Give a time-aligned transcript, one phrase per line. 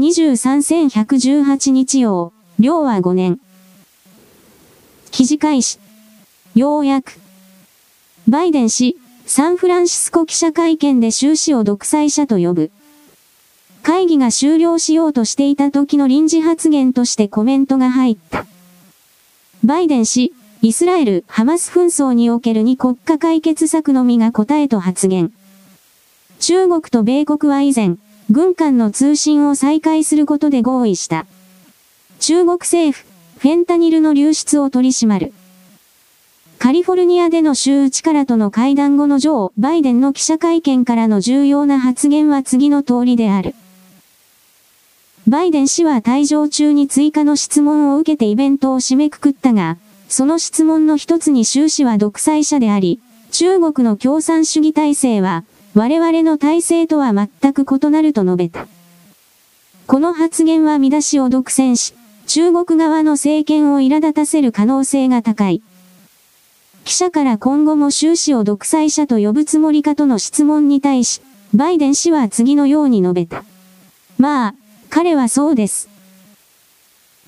[0.00, 3.38] 2023-1118日曜、両は5年。
[5.10, 5.78] 記事開始。
[6.54, 7.20] ようやく。
[8.26, 12.70] バイデン氏、サンフランシスコ記者会見で習氏を独裁者と呼ぶ。
[13.82, 18.46] 会議が終了しようとしていた時の臨時発言としてコメントが入った。
[19.64, 20.32] バイデン氏、
[20.62, 25.30] イスラエル、ハマス紛争における2国家解決策のみが答えと発言。
[26.38, 27.96] 中国と米国は以前、
[28.32, 31.26] 軍間の通信を再開することで合意した。
[32.20, 33.04] 中国政府、
[33.38, 35.32] フェンタニルの流出を取り締まる。
[36.60, 43.56] カリフォルニアでの州内からとの会談後のジョー・バイデンの記者会見からの重要な発言は次の通りである。
[45.26, 49.76] バイデン氏は退場中に追加の質問を受けてイベントを締めくくったが、
[50.08, 53.00] その質問の一つに習氏は独裁者であり、
[53.32, 58.66] 中国の共産主義体制は、我々の体制とは全く異なると述べた。
[59.86, 61.94] この発言は見出しを独占し、
[62.26, 65.62] 中国側の政権を苛立たせる可能性が高い。
[66.84, 71.22] 記者から今後も習氏を独裁者と呼ぶつもりかとの質問に対し、
[71.54, 73.44] バイデン氏は次のように述べた。
[74.18, 74.54] まあ、
[74.88, 75.88] 彼はそうです。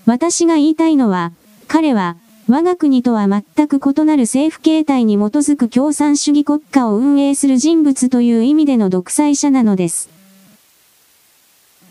[0.06, 1.33] 私が言いたいのは、
[1.69, 2.17] 彼は、
[2.48, 10.11] 我が国とは全く異なる政府形態に基づく共産主義国家を運営する人物という意味での独裁者なのです。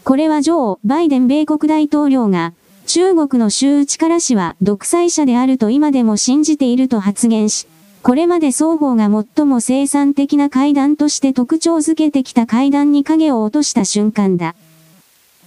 [0.04, 2.54] これはジョー・バイデン米国大統領が、
[2.86, 7.66] 中国の州内から氏は独裁者であると今でも信じていると発言し、
[8.04, 14.56] これまで双方が最も生産的な会談として特徴づけてきた会談に影を落とした瞬間だ。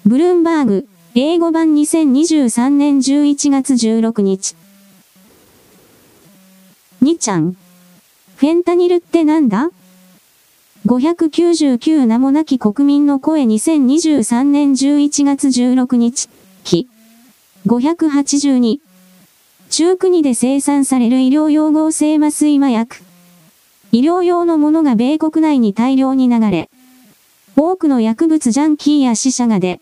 [0.06, 4.56] ブルーンバーグ、英語版2023年11月16日。
[7.04, 7.56] にちゃん。
[8.36, 9.70] フェンタニルってなんだ
[10.86, 16.28] ?599 名もなき国民の声2023年11月16日。
[16.64, 16.88] 日。
[17.66, 18.80] 582。
[19.70, 22.96] 中国で生産される医療用合成麻酔麻薬。
[23.92, 26.68] 医療用のものが米国内に大量に流れ、
[27.56, 29.80] 多くの薬物ジャンキーや死者が出、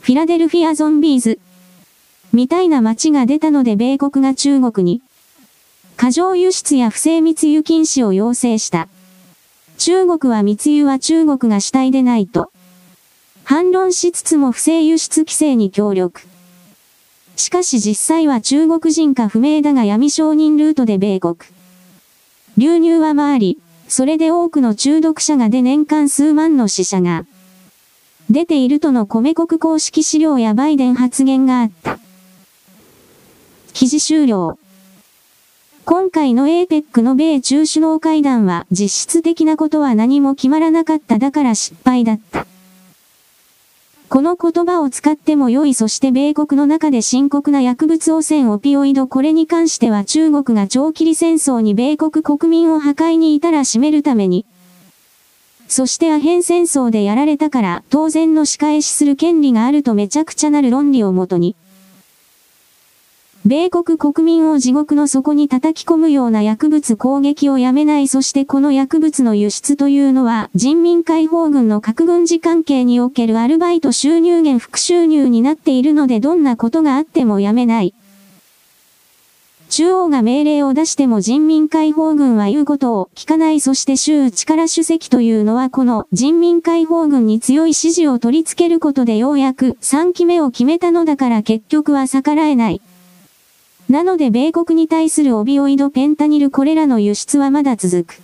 [0.00, 1.40] フィラデルフィアゾンビーズ、
[2.32, 5.02] みたいな街が出たので米国が中国に、
[5.96, 8.88] 過剰輸出や不正密輸禁止を要請した。
[9.78, 12.50] 中国は密輸は中国が主体でないと。
[13.44, 16.22] 反論しつつも不正輸出規制に協力。
[17.36, 21.36] しかし実際は中国人か不明だが闇承認ルートで米国。
[22.56, 27.26] 流入は回り、それで多くの中毒者が出年間数万の死者が
[28.30, 31.98] 出ているとの米国公式資料やバイデン発言があった。
[33.72, 34.58] 記事終了。
[35.86, 42.46] 今回の APEC の米中首脳会談は実質的なことは何も決まらなかっただから失敗だった。
[44.08, 54.46] この言葉を使っても良いそして米国の中で深刻な薬物汚染オピオイドこれに関しては中国が長期離戦争に米国国民を破壊にいたら占めるために。
[55.68, 61.56] そしてアヘン戦争でやられたから当然の仕返しする権利があるとめちゃくちゃなる論理をもとに。
[63.46, 77.92] 米国国民を地獄の底に叩き込むような薬物攻撃をやめないそしてこの薬物の輸出というのは人民解放軍の核軍事関係におけるアルバイト収入源副収入になっているのでどんなことがあってもやめない。
[79.68, 92.80] 中央が命令を出しても人民解放軍は言うことを聞かないそして州力主席というのはこの人民解放軍に強い支持を取り付けることでようやく3期目を決めたのだから結局は逆らえない。
[93.88, 98.22] なので米国に対するオビオイドペンタニルこれらの輸出はまだ続く。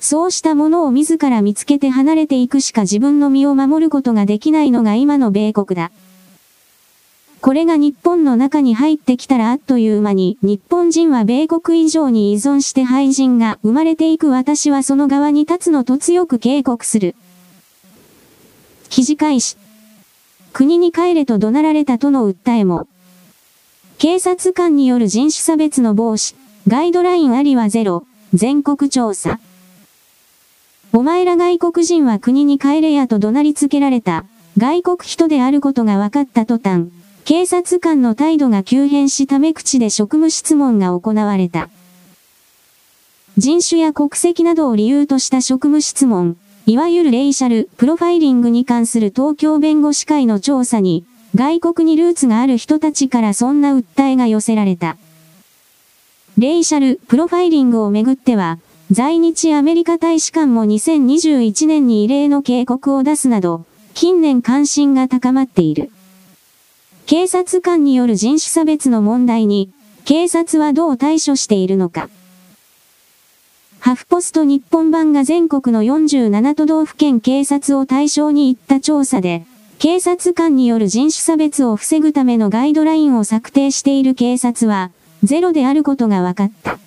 [0.00, 5.90] そうしたものを自ら見つけて離れていくしか自分の身を守ることができないのが今の米国だ。
[7.40, 17.14] これが日本の中に入ってきたらあっという間に日本人は米国以上に依存して廃人が生まれていく私はその側に立つのと強く警告する。
[18.88, 19.56] 記事開始。
[20.52, 22.88] 国に帰れと怒鳴られたとの訴えも。
[23.98, 26.36] 警察官による人種差別の防止、
[26.68, 29.40] ガイドラインありはゼロ、全国調査。
[30.92, 34.24] お前ら外国人は国に帰れやと怒鳴りつけられた、
[34.56, 36.90] 外国人であることが分かった途端、
[37.24, 41.68] 警察官の態度が急変しため口で職務質問が行われた。
[43.36, 46.36] 人種や国籍などを理由とした職務質問、
[46.66, 51.04] いわゆるレイシャル、プロファイリングに関する東京弁護士会の調査に、
[51.34, 54.96] 外国にルーツがある人たちからそんな訴えが寄せられた。
[56.38, 58.58] レイシャル、プロファイリングをめぐっては、
[58.90, 65.90] 在日アメリカ大使館も2021年に異例の警告を出すなど、近年関心が高まっている。
[67.06, 69.70] 警察官による人種差別の問題に、
[70.04, 72.08] 警察はどう対処しているのか。
[73.80, 79.44] ハフポスト日本版が全国の47都道府県警察を対象に行った調査で、
[79.78, 84.90] 警察官による人種差別を防ぐためのガイドラインを策定している警察は、
[85.22, 86.78] ゼロであることが分かった。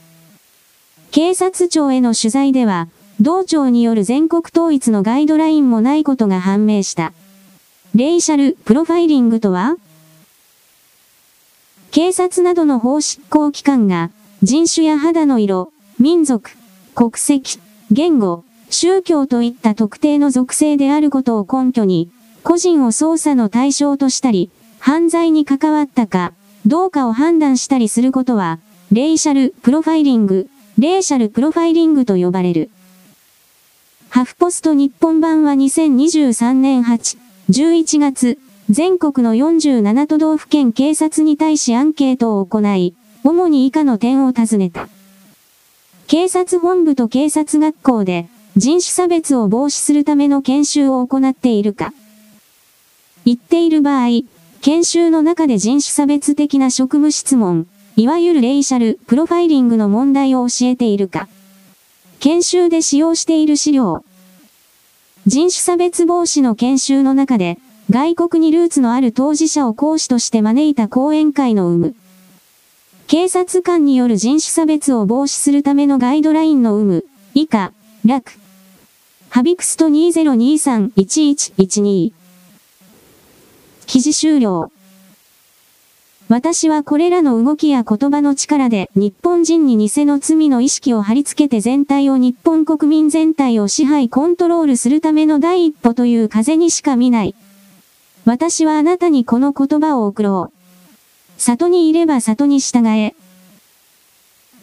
[1.12, 2.90] 警察庁への取材では、
[3.22, 7.14] 同庁による全国統一のガイドラインもないことが判明した。
[7.96, 9.76] レイシャルプロファイリングとは
[11.92, 14.12] 警察などの法執行機関が
[14.42, 16.52] 人種や肌の色、民族、
[16.96, 17.60] 国籍、
[17.92, 22.10] 言語、宗教といった特定の属性であることを根拠に、
[22.44, 24.50] 個人を捜査の対象としたり、
[24.80, 26.34] 犯罪に関わったか、
[26.66, 28.60] どうかを判断したりすることは、
[28.92, 32.70] レイシャルプロファイリング、レーシャルプロファイリングと呼ばれる。
[34.10, 37.18] ハフポスト日本版は2023年8、
[37.50, 38.38] 11月、
[38.70, 44.90] 全国の47都道府県警察に対しアンケートを行い、主に以下の点を尋ねた。
[46.08, 48.28] 警察本部と警察学校で
[48.58, 51.94] 人種差別を防止するための研修を行っているか。
[53.26, 54.08] 言っている場合、
[54.62, 61.28] 研修の中で人種差別的な職務質問、いわゆるレイシャル、プロファイリングの問題を教えているか。
[62.20, 64.04] 研修で使用している資料。
[65.28, 67.60] 人種差別防止の研修の中で、
[67.90, 71.96] 外国にルーツのある当事者を講師として招いた講演会の有無。
[73.08, 77.74] 警察官による人種差別を防止するためのガイドラインの有無、以下、
[78.06, 78.32] 楽。
[79.30, 82.14] ハビクスト2023-1112。
[84.02, 84.72] 記事終了。
[86.28, 97.36] 私はこれらの動きや言葉の力で日本人に偽の罪の意識を貼り付けて全体を日本国民全体を支配コントロールするための第一歩という風にしか見ない。
[98.26, 101.40] 私はあなたにこの言葉を送ろう。
[101.40, 103.14] 里にいれば里に従え。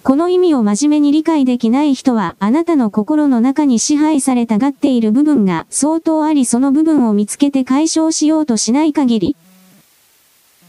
[0.02, 9.36] この意味を真面目に理解できない人は、あなたの心の中に支配されたがっている部分が相当ありその部分を見つけて解消しようとしない限り。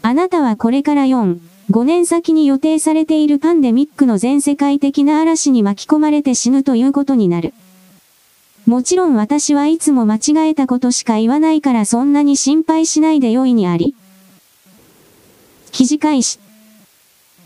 [0.02, 1.38] あなたはこれから4、
[1.70, 7.54] 5年先に予定されているパンデミックの全世界的な嵐に巻き込まれて死ぬということになる。
[8.66, 13.94] もちろん私はいつも間違えたことしか言わないからそんなに心配しないでよいにあり。
[15.70, 16.40] 記事開始。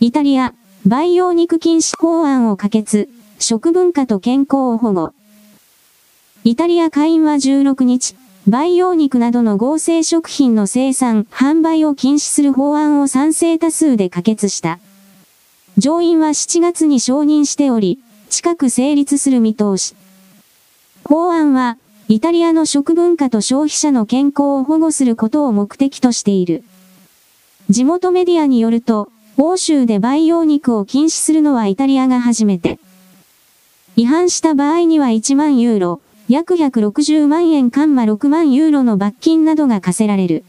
[0.01, 0.55] イタリア、
[0.87, 3.09] 培養肉禁止法案を可決、
[3.39, 5.15] 食文化と健康を保護。
[6.45, 8.17] イタリア下院は16日、
[8.47, 14.79] 培養肉などの合成食品の生産、販売を禁止する法案を賛成多数で可決した。
[15.79, 17.99] 上院は7月に承認しており、
[18.29, 19.95] 近く成立する見通し。
[21.03, 21.79] 法案は、
[22.09, 26.63] イタリアの食文化と消費者の健康を保護することを目的としている。
[27.71, 32.79] 地元メディアによると、欧州で培養肉を禁止するのはイタリアが初めて。
[33.97, 40.45] 違反した場合には1万ユーロ、約160万円カンマ6万ユーロの罰金などが課せられる。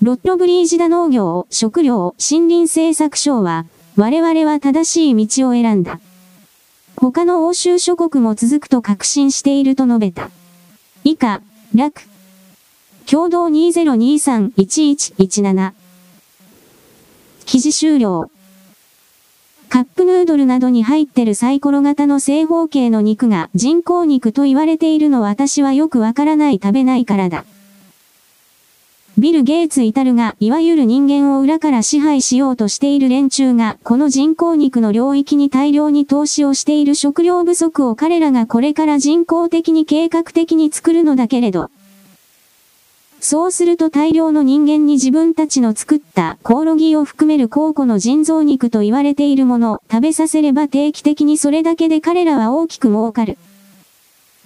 [0.00, 6.00] ロットブリージダ農業、食料、森林政策省は、我々は正しい道を選んだ。
[6.96, 10.30] 他の欧州諸国も続くと確信していると述べた。
[11.04, 11.42] 以下、
[11.74, 12.02] 楽。
[13.06, 15.81] 共同2023-1117。
[17.44, 18.30] 記事終了。
[19.68, 27.44] カップヌードルなどに入ってるサイコロ型の正方形の肉が人工肉と言われているの私はよくわからない食べないからだ。
[29.18, 41.70] ビル・ゲイツ・イタルが、いわゆる人間を裏から支配しようとしている連中が、この人工肉の領域に大量に投資をしている食料不足を彼らがこれから人工的に計画的に作るのだけれど、
[43.22, 53.38] そうすると大量の人間に自分たちの作ったコオロギを含める高庫の人造肉と言われているものを食べさせれば定期的にそれだけで彼らは大きく儲かる。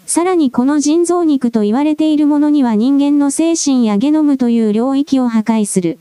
[0.05, 5.99] さらにこの人造肉と言われているものには人間の精神やゲノムという領域を破壊する。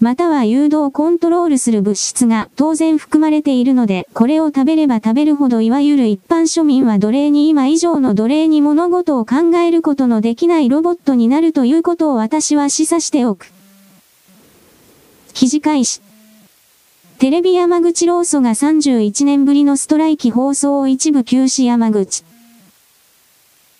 [0.00, 13.50] または誘導コントロールする物質が当然含まれているので、これを食べれば食べるほどいわゆる一般庶民は奴隷に今以上の奴隷に物事を考えることのできないロボットになるということを私は示唆しておく。
[15.34, 16.00] 記事開始。
[17.18, 22.22] テレビ山口労組が31年ぶりのストライキ放送を一部休止山口。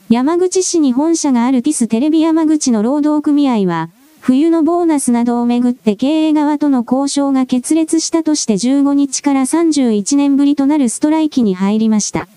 [0.09, 12.29] 山口市に本社があるティステレビ山口の労働組合は、冬のボーナスなどをめぐって経営側との交渉が決裂したとして15日から31年ぶりとなるストライキに入りました。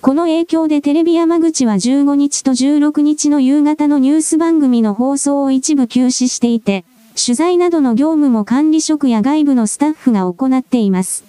[0.00, 6.86] この影響でテレビ山口は15日と16日の夕方のニュース番組の放送を一部休止していて、
[7.22, 11.24] 取材などの業務も管理職や外部のスタッフが行っています。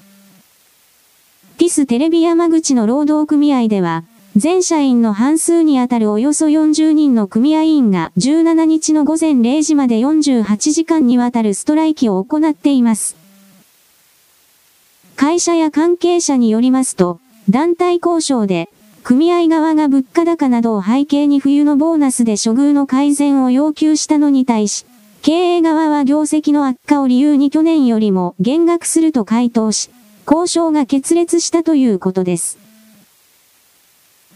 [1.58, 4.06] ティステレビ山口の労働組合では、
[4.38, 13.18] 全社員の半数にあたるおよそ40人の組合員が17日の午前0時まで48時間にわたるストライキを行っています。
[15.18, 17.20] 会社や関係者によりますと、
[17.50, 18.70] 団体交渉で、
[19.04, 24.86] 組合側が物価高などを背景に冬のボーナスで処遇の改善を要求したのに対し、
[25.24, 29.90] 経営側は業績の悪化を理由に去年よりも減額すると回答し、
[30.26, 32.61] 交渉が決裂したということです。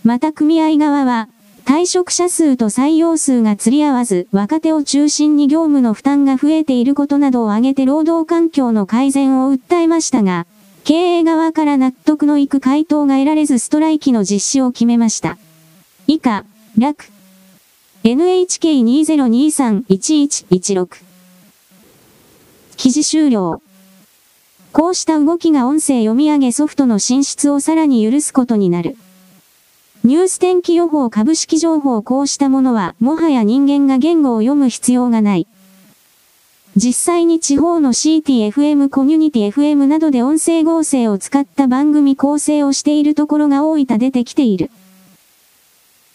[0.05, 1.27] また組合側は、
[1.65, 10.45] 退職者数と採用数が釣り合わず、若手を中心に業務の負担が増えていることなどを挙げて労働環境の改善を訴えましたが、
[10.83, 15.39] 経営側から納得のいく回答が得られずストライキの実施を決めました。
[16.05, 16.45] 以下、
[16.77, 17.05] 楽。
[18.03, 20.87] NHK2023-1116。
[22.77, 23.59] 記事終了。
[24.71, 28.97] こうした動きが音声読み上げソフトの進出をさらに許すことになる。
[30.05, 35.47] ニュース天気予報株式情報こうしたものは、もはや人間が言語を読む必要がない。
[36.75, 44.69] 実際に地方の CTFM コミュニティ FM などで音声合成を使った番組構成をしているところが大分出てきている。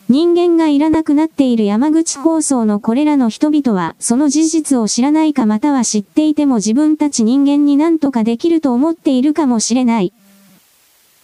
[0.09, 10.13] 人間がいらなくなっている山口放送のこれらの人々は、その事実を知らないかまたは知っていても自分たち人間に何とかできると思っているかもしれない。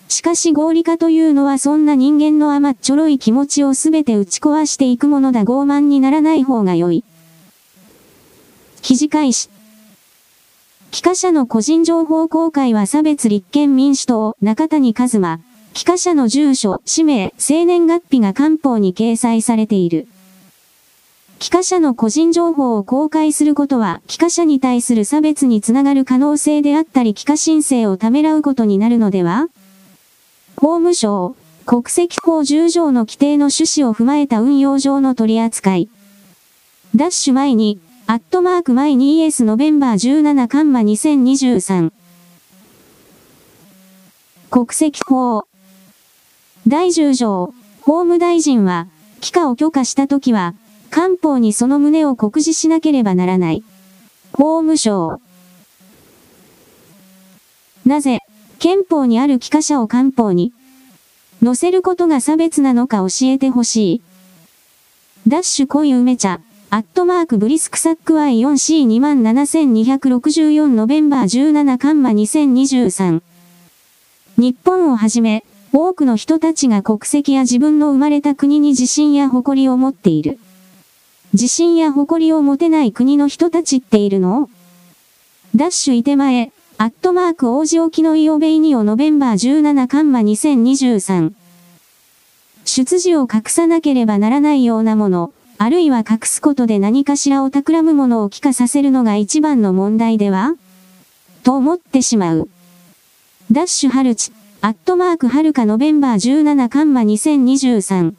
[0.09, 7.05] しかし合理化というのはそんな人間の甘っちょろい気持ちをすべて打ち壊していくものだ傲慢にならない方が良い。
[8.83, 9.51] 記事開始。
[10.93, 15.41] 機関車の個人情報公開は差別立憲民主党、中谷和馬。
[15.75, 20.07] 機関車の住所、氏名、生年月日が官報に掲載されている。
[21.39, 29.49] 機関車の個人情報を公開することは、機関車に対する差別につながる可能性であったり、機関申請をためらうことになるのでは？
[30.57, 31.37] 法務省、
[31.67, 35.91] 国籍法10条の規定の趣旨を踏まえた運用上の取り扱い。
[36.95, 41.93] ダッシュ前に、アットマークマイ 2S ノベンバー17カンマ2023。
[44.51, 45.47] 国籍法。
[46.67, 48.87] 第10条、法務大臣は、
[49.21, 50.55] 帰化を許可したときは、
[50.91, 53.63] 官報にその旨を告示しなければならない。
[54.33, 55.21] 法務省。
[57.85, 58.21] なぜ、
[58.59, 60.53] 憲法にある帰化者を官報に
[61.45, 64.03] 載せることが差別なのか教えてほしい。
[65.29, 66.41] ダッシュ濃い梅茶。
[66.69, 73.23] アットマークブリスクサック Y4C27264 ノベンバー17カンマ2023
[74.37, 80.41] 日本をはじめ、多くの人たちが国籍や自分の生まれた国に自信や誇りを持っている。
[81.35, 84.51] 自信や誇りを持てない国の人たちっているの？
[85.55, 91.33] ダッシュいて前、アットマーク王子沖のイオベイニオノベンバー17カンマ2023
[92.67, 95.33] 出自を隠さなければならないようなもの。
[95.57, 100.53] あるいは隠すことで何かしらを企むものを帰化させるのが一番の問題では？
[101.45, 102.51] と思ってしまう。
[103.51, 108.13] ダッシュハルチ、アットマークはるかノベンバー17カンマ2023。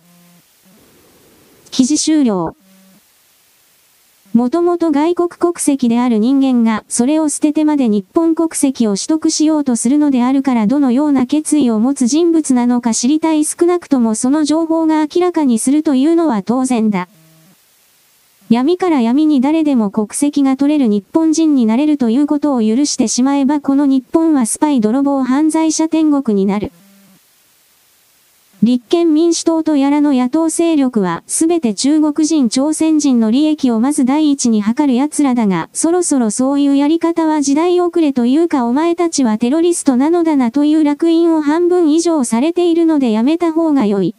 [1.70, 2.56] 記事終了。
[4.38, 17.08] もともと外国国籍である人間が、それを捨ててまで日本国籍を取得しようとするのであるからどのような決意を持つ人物なのか知りたい少なくともその情報が明らかにするというのは当然だ。
[18.52, 26.72] 闇から闇に誰でも国籍が取れる日本人になれるということを許してしまえばこの日本はスパイ泥棒犯罪者天国になる。
[28.64, 44.16] 立憲民主党とやらの野党勢力は、すべて中国人朝鮮人の利益をまず第一に図る奴らだが、そろそろそういうやり方は時代遅れというかお前たちはテロリストなのだなという楽印を半分以上されているのでやめた方が良い。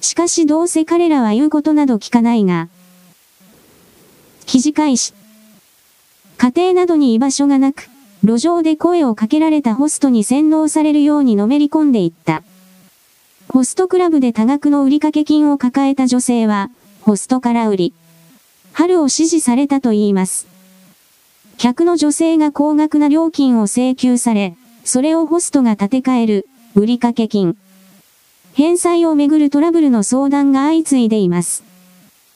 [0.00, 2.68] しかしどうせ彼らは言うことなど聞かないが、
[4.46, 5.12] 記事開始。
[6.38, 7.90] 家庭などに居場所がなく、
[8.22, 12.42] 路上で声をかけられたホストに洗脳されるようにのめり込んでいった。
[13.54, 16.70] ホストクラブで多額の売掛金を抱えた女性は、
[17.02, 17.94] ホストから売り、
[18.72, 20.48] 春を指示されたと言います。
[21.56, 27.56] 客の女性が高額な料金を請求され、それをホストが立て替える、売掛金。
[28.54, 31.62] 返済をめぐるトラブルの相談が相次いでいます。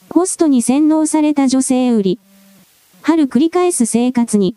[0.09, 2.19] ホストに洗脳された女性売り。
[3.01, 4.55] 春繰り返す生活に。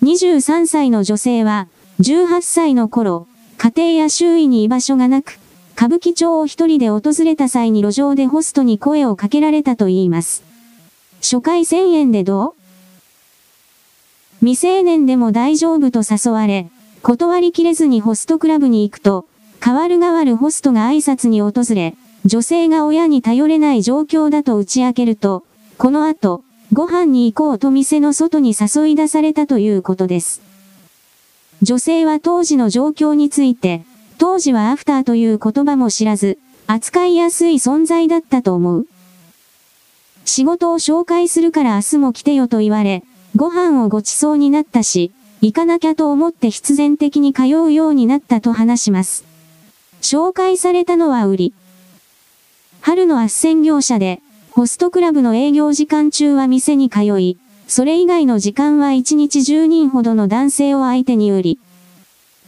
[0.00, 1.66] 23歳の女性は、
[1.98, 3.26] 18歳の頃、
[3.58, 5.40] 家庭や周囲に居場所がなく、
[5.74, 10.44] 歌舞伎町を一人で訪れた際に路上でホストに声をかけられたと言います。
[11.20, 12.52] 初回1000円でどう？
[14.38, 16.70] 未成年でも大丈夫と誘われ、
[17.02, 19.26] 断りきれずにホストクラブに行くと、
[19.60, 25.42] 変わる変わるホストが挨拶に訪れ、女性が親に頼れない状況だと打ち明けると、
[25.78, 30.42] この後、ご飯に行こうと店の外に誘い出されたということです。
[31.62, 33.82] 女性は当時の状況について、
[34.18, 38.86] 当時はアフターという言葉も知らず、扱いやすい存在だったと思う。
[40.24, 43.02] 仕事を紹介するから明日も来てよと言われ、
[43.34, 45.10] ご飯をごちそうになったし、
[45.40, 49.24] 行かなきゃと思って必然的に通うようになったと話します。
[50.00, 51.54] 紹介されたのは売り。
[52.80, 54.20] 春の斡旋業者で、
[54.52, 61.58] ホストクラブの営業時間中は店に通い、それ以外の時間は1日10人ほどの男性を相手に売り、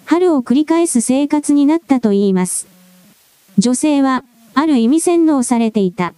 [0.06, 2.66] 春を繰り返す生活になったと言います。
[3.58, 4.24] 女性は、
[4.54, 6.14] ある意味洗脳されていた。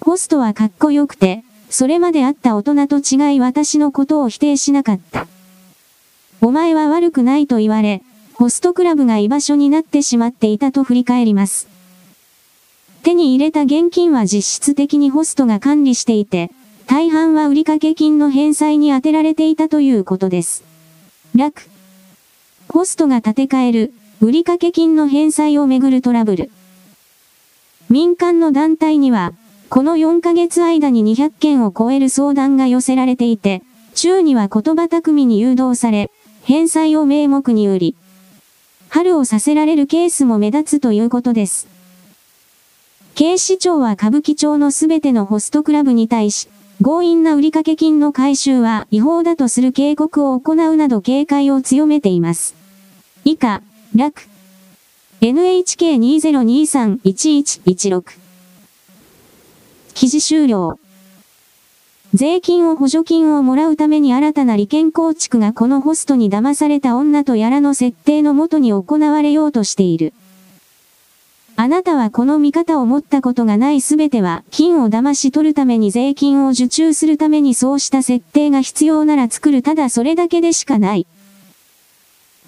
[0.00, 5.26] ホストはかっこよくて、それまであった大人と違い私のことを否定しなかった。
[6.42, 8.02] お前は悪くないと言われ、
[8.34, 11.66] ホストクラブが居場所になってしまっていたと振り返ります。
[13.02, 16.50] 手に入れた現金は実質的にホストが管理していて、
[16.86, 20.62] 大半は売掛金の返済に充てられていたということです。
[21.34, 21.68] 楽。
[22.68, 26.50] ホストが建て替える、売掛金の返済をめぐるトラブル。
[27.90, 29.32] 民間の団体には、
[29.68, 33.62] この4ヶ月間に200件を超える相談が寄せられていて、
[33.94, 36.12] 中には言葉巧みに誘導され、
[36.44, 37.96] 返済を名目に売り、
[38.90, 41.66] 春をさせられるケースも目立つということです。
[43.16, 46.48] 警視庁は歌舞伎町のすべてのホストクラブに対し、
[46.82, 52.54] 強引な売掛金の回収は違法だとする警告を行うなど警戒を強めています。
[53.24, 53.62] 以下、
[53.94, 54.28] 楽。
[55.22, 58.02] NHK2023-1116
[59.94, 60.78] 記事終了。
[62.12, 70.12] 税金を補助金をもらうために新たな利権構築がこのホストに騙された女とやらの設定のもとに行われようとしている。
[71.58, 81.06] あなたはこの見方を持ったことがないすべては、金を騙し取るために税金を受注するためにそうした設定が必要なら作るただそれだけでしかない。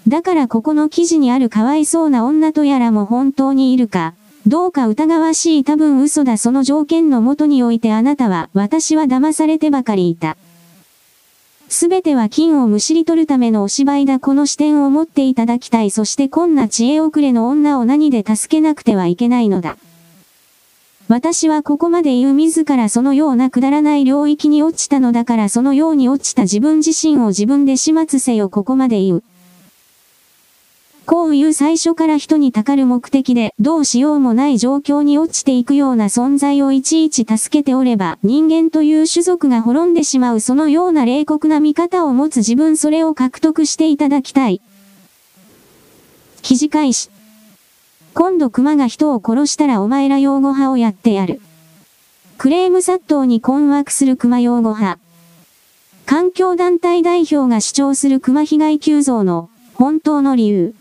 [0.06, 4.12] だからここの記事にあるかわいそうな女とやらも本当にいるか、
[4.46, 10.36] どうか疑わしい多分嘘だその条件のもとにおいてあなたは私は騙されてばかりいた。
[11.68, 19.76] すべては金をむしり取るためのお芝居だこの視点を持っていただきたいそしてこんな知恵遅れの女を何で助けなくてはいけないのだ。
[21.08, 29.22] 私はここまで言う自らそのようなくだらない領域に落ちたのだからそのように落ちた自分自身を自分で始末せよここまで言う。
[31.08, 44.60] こういう最初から人にたかる目的で、どうしようもない状況に落ちていくような存在をいちいち助けておれば、人間という種族が滅んでしまうそのような冷酷な見方を持つ自分それを獲得していただきたい。
[46.42, 47.08] 記事開始。
[48.12, 51.40] 今度熊が人を殺したらお前ら擁護派をやってやる。
[52.36, 55.00] クレーム殺到に困惑する熊擁護派。
[56.04, 60.74] 環境団体代表が主張する熊被害急増の本当の理由。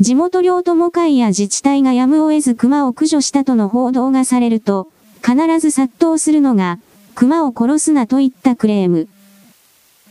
[0.00, 4.92] 地元領友会や自治体がやむを得ず熊を駆除したとの報道がされると、
[5.26, 6.78] 必ず殺到するのが、
[7.16, 9.08] 熊を殺すなといったクレーム。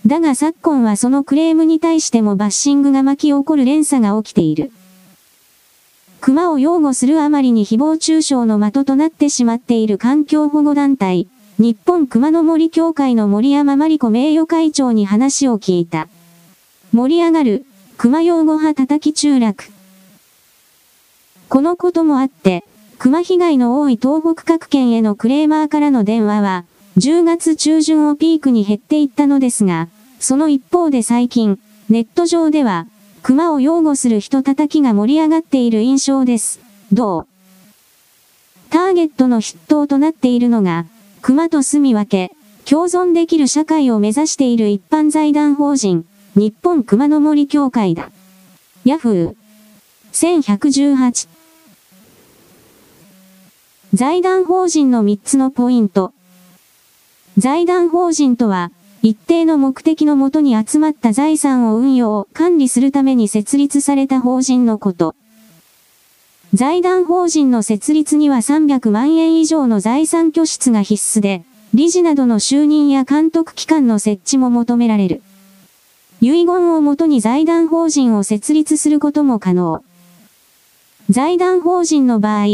[0.05, 4.71] だが昨今はそのクレームに対してもバッシングが巻き起こる連鎖が起きている。
[6.19, 16.09] 熊を擁護するあまりに誹謗中傷の的となってしまっている環境保護団体、日本熊の森協会の森山真理子名誉会長に話を聞いた。
[16.91, 17.65] 盛り上がる、
[17.97, 19.76] 熊擁護派叩き中落。
[21.49, 22.63] このこともあって、
[22.97, 26.65] 熊被害の多い東北各県へのクレーマーからの電話は、
[26.97, 29.87] 10月中旬をピークに減っていったのですが、
[30.19, 32.87] その一方で最近、ネット上では、
[33.23, 36.59] 熊を擁護する人叩きが盛り上がっている印象です。
[36.91, 37.27] どう？
[38.69, 40.85] ターゲットの筆頭となっているのが、
[41.21, 42.31] 熊と住み分け、
[42.65, 46.05] 共存できる社会を目指している一般財団法人、
[46.35, 48.11] 日本熊の森協会だ。
[48.83, 49.35] ヤフー。
[50.13, 51.27] 1118
[53.93, 56.11] 財団法人の3つのポイント。
[57.37, 58.71] 財団法人とは、
[59.01, 65.15] 一定の目的のもとに集まった財産を運用、管理するために設立された法人のこと。
[66.53, 75.21] 財団法人の設立には300万円以上の財産拠出が必須で、理事などの就任や監督機関の設置も求められる。
[76.19, 79.81] 遺言をもとに財団法人を設立することも可能。
[81.09, 82.47] 財団法人の場合、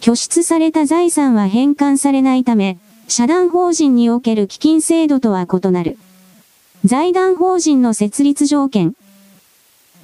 [0.00, 5.98] 拠出された財産は返還されないため、社団法人における基金制度とは異なる。
[6.86, 8.94] 財団法人の設立条件。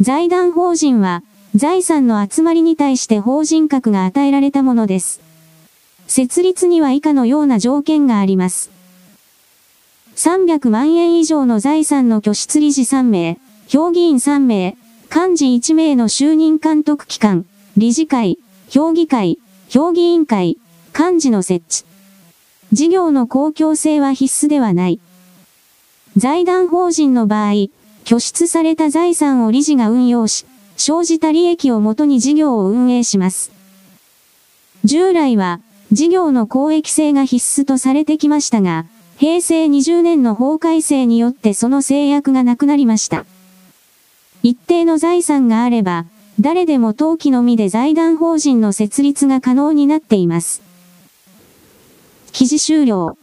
[0.03, 1.23] 財団法人は、
[1.55, 5.23] 財産の集まりに対して法人格が与えられたものです。
[6.07, 8.71] 設立には以下のような条件があります。
[10.17, 14.77] 300万円以上の財産の拠出理事3名、評議員3名、
[15.09, 17.47] 幹事1名の就任監督機関、
[17.79, 20.59] 理事会、評議会、評議委員会、
[20.97, 21.97] 幹事の設置。
[22.73, 25.01] 事業の公共性は必須ではない。
[26.17, 27.69] 財団法人の場合、
[28.05, 33.51] 拠出された財産を理事が運用し、生じた利益をもとに事業を運営します。
[34.85, 38.87] 従来は、事業の公益性が必須とされてきましたが、
[39.19, 43.25] 平成20年の法改正によってその制約がなくなりました。
[44.45, 46.05] 一定の財産があれば、
[46.39, 50.61] 誰でも登記のみで財団法人の設立が可能になっています。
[52.33, 53.17] 記事終了。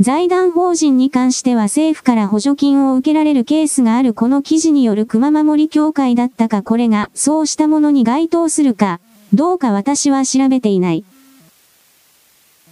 [0.00, 8.98] 財団法人に関しては政府から補助金を受けられるケースがあるこの記事による熊守協会だったかこれがそうしたものに該当するか、
[9.34, 11.04] どうか私は調べていない。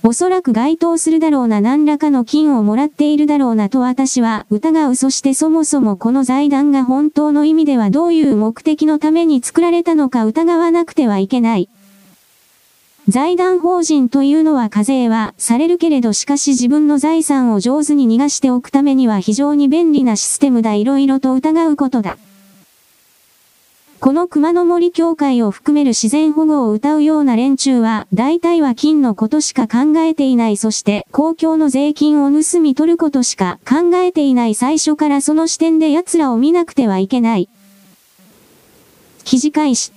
[0.05, 11.69] おそらく該当するだろうな何らかの金をもらっているだろうなと私は疑うそしてそもそもこの財団が本当の意味ではどういう目的のために作られたのか疑わなくてはいけない。
[13.09, 22.19] 財団法人というのは課税はされるけれどしかし自分の財産を上手に逃がしておくためには非常に便利なシステムだ色々と疑うことだ。
[24.01, 37.49] この熊の森協会を含める自然保護を謳うような連中は、大体は金のことしか考えていないそして公共の税金を盗み取ることしか考えていない最初からその視点で奴らを見なくてはいけない。
[39.25, 39.93] 記事開始。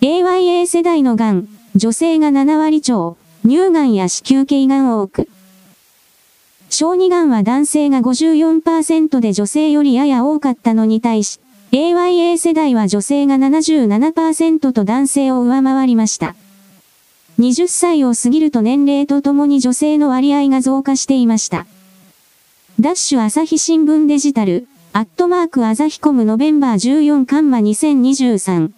[0.00, 5.28] AYA 世代の癌、女性が7割超、乳がんや子宮頸がん多く。
[6.70, 11.38] 小児がんは男性が54%で女性よりやや多かったのに対し、
[11.74, 16.36] AYA 世代は女性が77%と男性を上回りました。
[17.40, 21.66] 20歳を過ぎると年齢とともに女性の割合が増加していました。
[22.78, 28.70] ダッシュ朝日新聞デジタル、アットマーク朝日コムノベンバー14カンマ2023。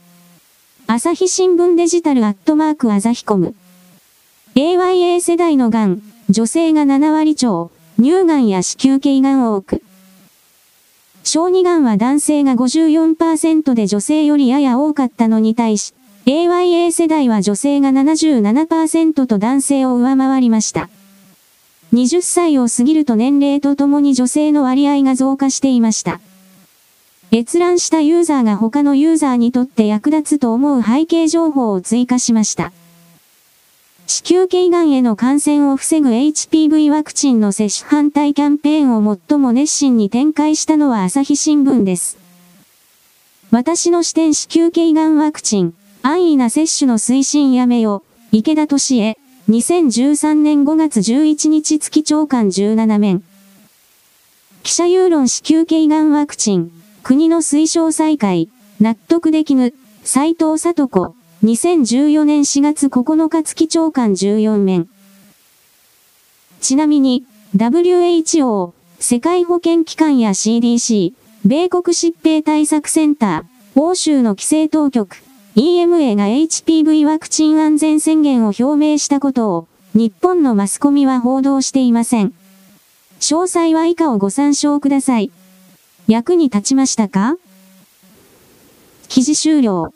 [0.87, 3.55] 朝日新聞デジタルアットマーク朝日コム。
[4.55, 9.83] AYA 世代の癌、女性が7割超、乳がんや子宮頸がん多く。
[11.29, 15.93] 小児がんは男性が54%で女性よりやや多かったのに対し、
[16.25, 20.89] AYA 世代は女性が77%と男性を上回りました。
[21.93, 26.21] 20歳を過ぎると年齢とともに女性の割合が増加していました。
[27.33, 32.71] 閲覧したユーザーが他のユーザーにとって役立つと思う背景情報を追加しました。
[34.09, 42.17] 子宮頸がんへの感染を防ぐ HPV ワクチンの接種反対キャンペーンを最も熱心に展開したのは朝日新聞です。
[43.51, 53.25] 私の視点子宮頸がんワクチン、安易な接種の推進やめよ、池田敏恵、2013年5月11日月長官17面。
[54.63, 56.71] 記者有論子宮頸がんワクチン、
[57.03, 61.17] 国の推奨再開、納得できぬ、斉藤里子、
[61.47, 64.89] 2014年4月9日月長官14面。
[66.61, 71.13] ちなみに、WHO、世界保健機関や CDC、
[71.45, 75.23] 米国疾病対策センター、欧州の規制当局、
[75.55, 82.35] EMA が HPV ワクチン安全宣言を表明したことを、日本のマスコミは報道していません。
[83.21, 85.31] 詳細は以下をご参照ください。
[86.09, 87.37] 役に立ちましたか？
[89.07, 89.93] 記事終了。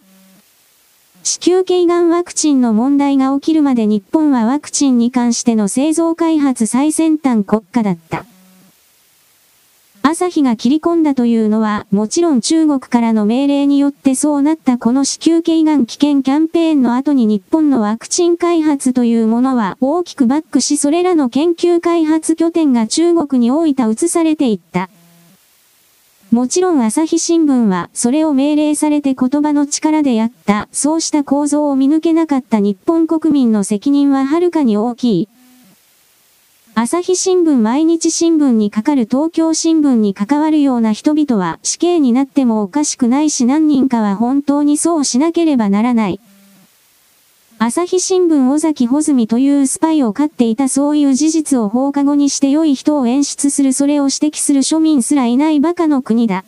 [1.23, 8.25] 子宮頸がんワクチンの問題が起きるまで日本はワクチンに関しての製造開発最先端国家だった。
[10.03, 24.89] 朝日が切り込んだというのは、もちろん中国からの命令によってそうなったこの子宮頸がん危険キャンペーンの後に日本のワクチン開発というものは大きくバックしそれらの研究開発拠点が中国に大分移されていった。
[26.31, 35.29] もちろん朝日新聞はそれを命令されて言葉の力でやった、そうした構造を見抜けなかった日本国民の責任ははるかに大きい。
[36.77, 46.21] 朝日新聞毎日新聞にかかる東京新聞に関わるような人々は死刑になってもおかしくないし何人かは本当にそうしなければならない。
[47.62, 56.46] 朝日新聞尾崎穂積というスパイを飼っていたそういう事実を放課後にして良い人を演出するそれを指摘する庶民すらいない馬鹿の国だ。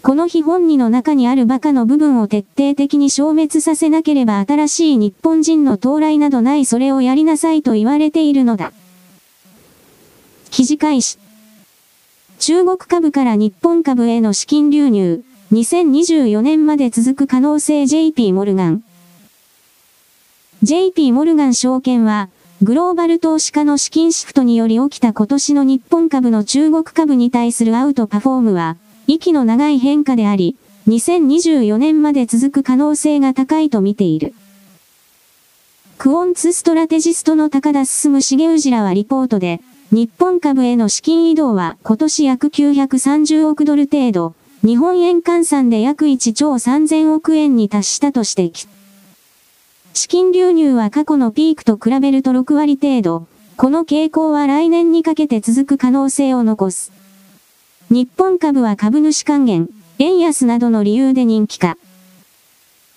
[0.00, 8.72] この日本人の中にある馬鹿の部分を徹底的に消滅させなければ新しい日本人の到来などないそれをやりなさいと言われているのだ。
[10.52, 11.18] 記事開始。
[12.38, 18.84] 中国株から日本株への資金流入、2024年まで続く可能性 JP モルガン。
[20.64, 22.30] JP モルガン証券は、
[22.62, 30.56] グローバル投資家の資金シフトにより起きた今年の日本株の中国株に対するアウトパフォームは、息の長い変化であり、
[30.88, 34.32] 2024年まで続く可能性が高いと見ている。
[35.98, 48.73] クオンツストラテジストの高田進重氏らはリポートで、日本株への資金移動は今年約930億ドル程度、日本円換算で約1兆3000億円に達したと指摘。
[49.94, 53.28] 資金流入は過去のピークと比べると6割程度。
[53.56, 56.90] この傾向は来年にかけて続く可能性を残す。
[57.90, 59.68] 日本株は株主還元、
[60.00, 61.78] 円安などの理由で人気化。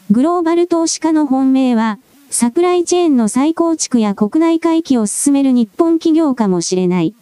[0.09, 1.99] グローバル投資家の本命は、
[2.31, 7.13] サプライチェーンの再構築や国内回帰を進める日本企業かもしれない。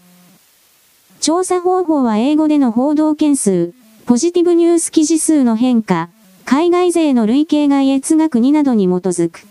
[1.20, 3.74] 調査方法は英語での報道件数、
[4.06, 6.10] ポジティブニュース記事数の変化、
[6.46, 9.42] 海外勢の累計外越額2などに基づく。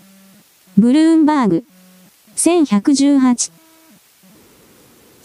[0.77, 1.65] ブルーンバーグ。
[2.35, 3.53] 1118。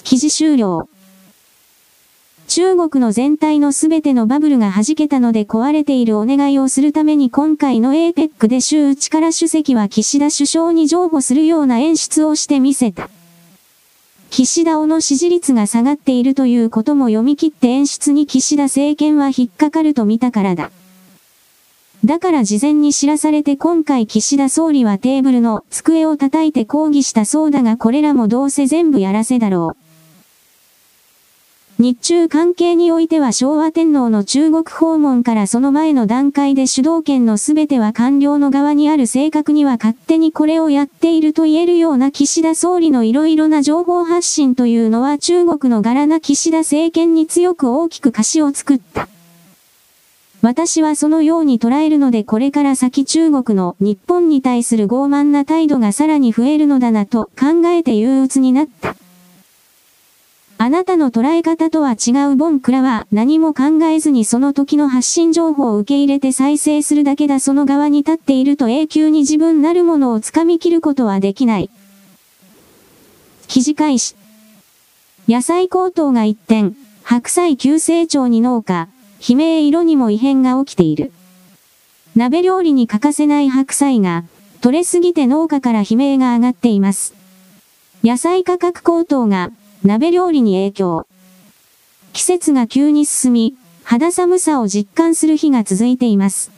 [0.04, 0.88] 記事終了。
[2.48, 13.10] 中国の全体のすべてのバブルが弾けたので壊れているお願いをするために今回の APEC で週内から主席は岸田首相に譲歩するような演出をしてみせた。
[14.30, 20.70] 岸田尾の支持率が下がっているということも読み切って演出に岸田政権は引っかかると見たからだ。
[22.06, 29.90] だから事前に知らされて今回岸田総理はテーブルの机を叩いて抗議したそうだがこれらもどうせ全部やらせだろう。
[31.82, 49.08] 日中関係においては昭和天皇の中国訪問からその前の段階で主導権のすべては官僚の側にある正確には勝手にこれをやっていると言えるような岸田総理のいろいろな情報発信というのは中国の柄な岸田政権に強く大きく貸しを作った。
[50.42, 58.96] 私はそのように捉えるのでこれから先中国の日本に対する傲慢な態度がさらに増えるのだなと考えて憂鬱になった。
[60.62, 71.70] あなたの捉え方とは違うボンクラは何も考えずにその時の発信情報を受け入れて再生するだけだその側に立っていると永久に自分なるものを掴み切ることはできない。
[73.48, 74.16] 記事開始。
[75.30, 76.74] 野菜高騰が一転、
[77.04, 81.12] 白菜急成長に農家、悲鳴色にも異変が起きている。
[82.16, 84.24] 鍋料理に欠かせない白菜が、
[84.62, 87.14] 取れすぎて農家から悲鳴が上がっています。
[88.04, 89.52] 野菜価格高騰が、
[89.84, 91.08] 鍋料理に影響。
[92.14, 96.52] 季節が急に進み、肌寒さを実感する日が続いています。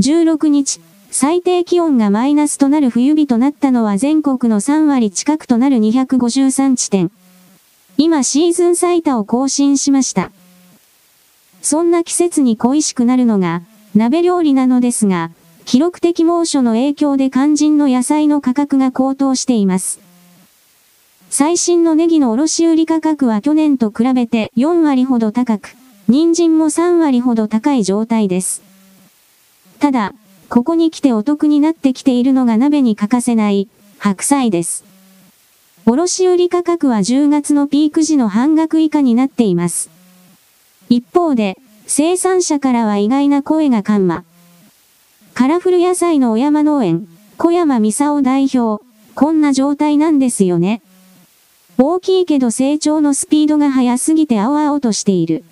[0.00, 7.10] 16日、最低気温がマイナスとなる冬日となったのは全国の3割近くとなる253地点。
[7.96, 10.30] 今シーズン最多を更新しました。
[11.70, 13.60] そんな季節に恋しくなるのが、
[13.94, 15.32] 鍋料理なのですが、
[15.66, 20.00] 記録的猛暑の影響で肝心の野菜の価格が高騰しています。
[21.28, 25.76] 最新のネギの卸売価格は去年と比べて4割ほど高く、
[26.08, 28.62] 人参も3割ほど高い状態です。
[29.78, 30.14] ただ、
[30.48, 34.86] ここに来てお得になってきているのが鍋に欠かせない白菜です。
[35.84, 39.97] 卸売価格は10月のピーク時の半額以下になっています。
[40.88, 44.24] 一方で、生産者からは意外な声が緩和。
[45.34, 48.82] カラフル野菜の小山農園、小山美沙代表、
[49.14, 50.82] こんな状態なんですよね。
[51.76, 55.44] 大きいけど成長のスピードが速すぎて青々としている。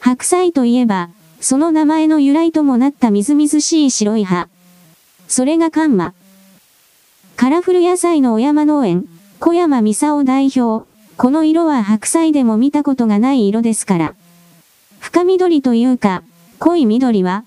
[0.00, 4.48] 白菜といえば、その名前の由来ともなったみずみずしい白い葉。
[5.28, 6.14] それがカンマ。
[7.36, 9.08] カラフル野菜の小山農園、
[9.40, 10.86] 小山美沙代表。
[11.16, 14.14] この色は白菜でも見たことがない色ですから。
[15.02, 16.22] 深緑というか、
[16.60, 17.44] 濃い緑は、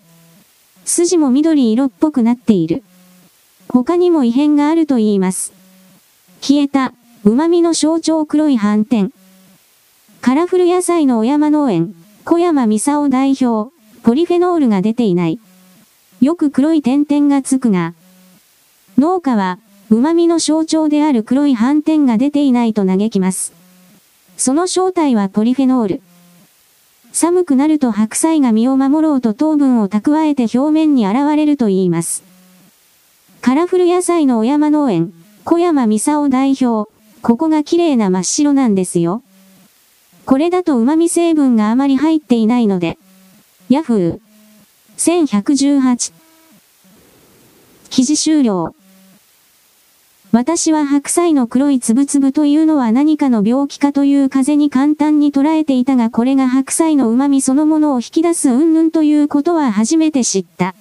[0.84, 2.84] 筋も緑色っぽくなっている。
[3.70, 5.54] 他にも異変があると言います。
[6.42, 9.14] 消えた、旨味の象徴黒い斑点。
[10.20, 15.40] カラフル野菜の小山農園、小山美沙代表、ポリフェノールが出ていない。
[16.20, 17.94] よく黒い点々がつくが、
[18.98, 23.54] 農家は、旨味の象徴である黒い斑点が出ていないと嘆きます。
[24.36, 26.02] その正体はポリフェノール。
[27.16, 32.26] 寒くなると白菜が身を守ろうと糖分を蓄えて表面に現れると言います。
[33.40, 35.14] カラフル野菜の小山農園、
[35.46, 39.24] 小山美沙代表、ここが綺麗な真っ白なんですよ。
[40.26, 42.98] これだと旨味成分があまり入っていないので。
[43.70, 44.20] ヤフー。
[44.98, 46.12] 1118。
[47.90, 48.76] 記事終了。
[50.36, 60.76] 私は白菜の黒いつぶつぶというのは何かの病気かという風に簡単に捉えていたがこれが白菜の旨味そのものを引き出す云々ということは初めて知った。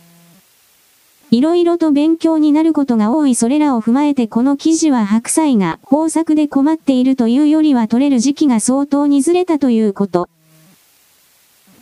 [1.31, 10.29] いろいろと勉強になることが多いそれらを踏まえてこの記事は白菜が豊作で困っているというよりは取れる時期が相当にずれたということ。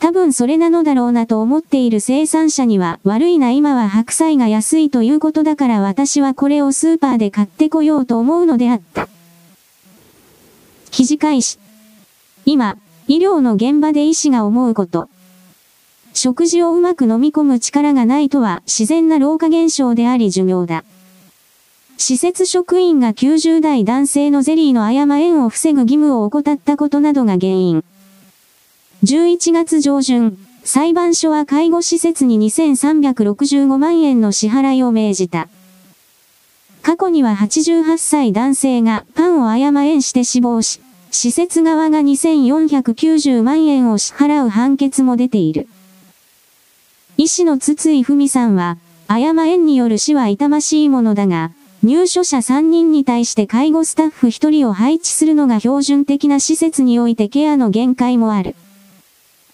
[0.02, 9.08] 多分それなのだろうなと思っている生産者には悪いな今は白菜が安いということだから私はこれをスーパーで買ってこようと思うのであった。
[10.90, 11.60] 記事開始。
[12.44, 15.08] 今、医療の現場で医師が思うこと。
[16.14, 20.82] 食事をうまく飲み込む力がないとは自然な老化現象であり寿命だ。
[21.96, 27.84] 施設職員が90代男性のゼリーの誤縁を防ぐ義務を怠ったことなどが原因。
[29.04, 35.48] 11月上旬、裁判所は介護施設に2365万円の支払いを命じた。
[36.82, 45.66] 過去には88歳男性がパンを誤えんして死亡し、施設側が2490万円を支払う判決も出ている。
[47.16, 51.50] 医師の筒井文さんは、誤えんによる死は痛ましいものだが、
[51.82, 58.54] 入所者3人に対して介護スタッフ1人を配置するのが標準的な施設においてケアの限界もある。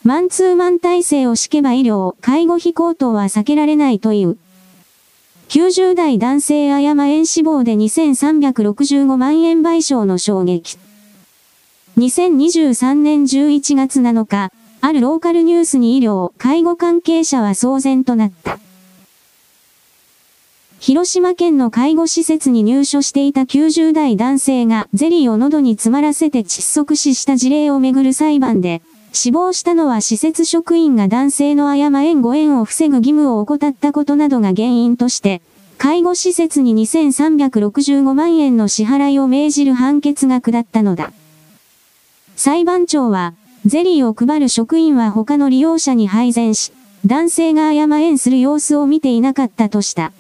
[0.09, 4.39] マンツーマン体制を敷けば医療、介護費高騰は避けられないという。
[5.51, 10.79] 90代男性あやま園死亡で2365万円賠償の衝撃。
[11.99, 18.59] 2023年11月7日、あるローカルニュースに医療、介護関係者は騒然となった。
[20.81, 28.81] 広島県の介護施設に入所していた90代男性がゼリーを喉に詰まらせて窒息死した事例をめぐる裁判で、
[29.13, 35.43] 死亡したのは施設職員が男性の誤縁誤縁を防ぐ義務を怠ったことなどが原因として、
[35.79, 41.13] 介護施設に2365万円の支払いを命じる判決が下ったのだ。
[42.37, 46.73] 裁判長は、ゼリーを配る職員は他の利用者に配膳し、
[47.07, 50.13] 男性が誤縁する様子を見ていなかったとした。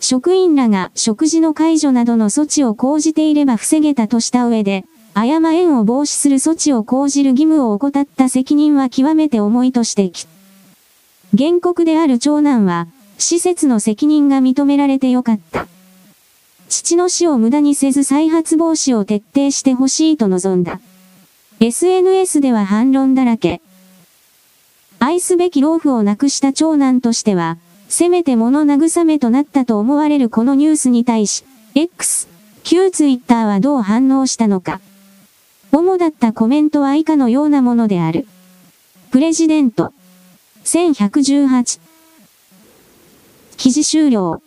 [0.00, 10.26] 職員らが食事の解除などの措置を講じていれば防げたとした上で、誤縁を防止する措置を講じる義務を怠った責任は極めて重いと指摘。
[11.36, 15.66] 原告である長男は、施設の責任が認められてよかった。
[16.68, 20.80] 父の死を無駄にせず再発防止を徹底してほしいと望んだ。
[21.60, 23.60] SNS では反論だらけ。
[24.98, 31.44] 愛すべき老夫を亡くした長男としては、せめて物慰めとなったと思われるこのニュースに対し、
[31.74, 32.28] X、
[32.64, 34.80] 旧 Twitter はどう反応したのか。
[35.74, 38.26] 主だったコメントは以下のようなものである。
[39.10, 39.94] プレジデント。
[40.64, 41.80] 1118。
[43.56, 44.42] 記事終了。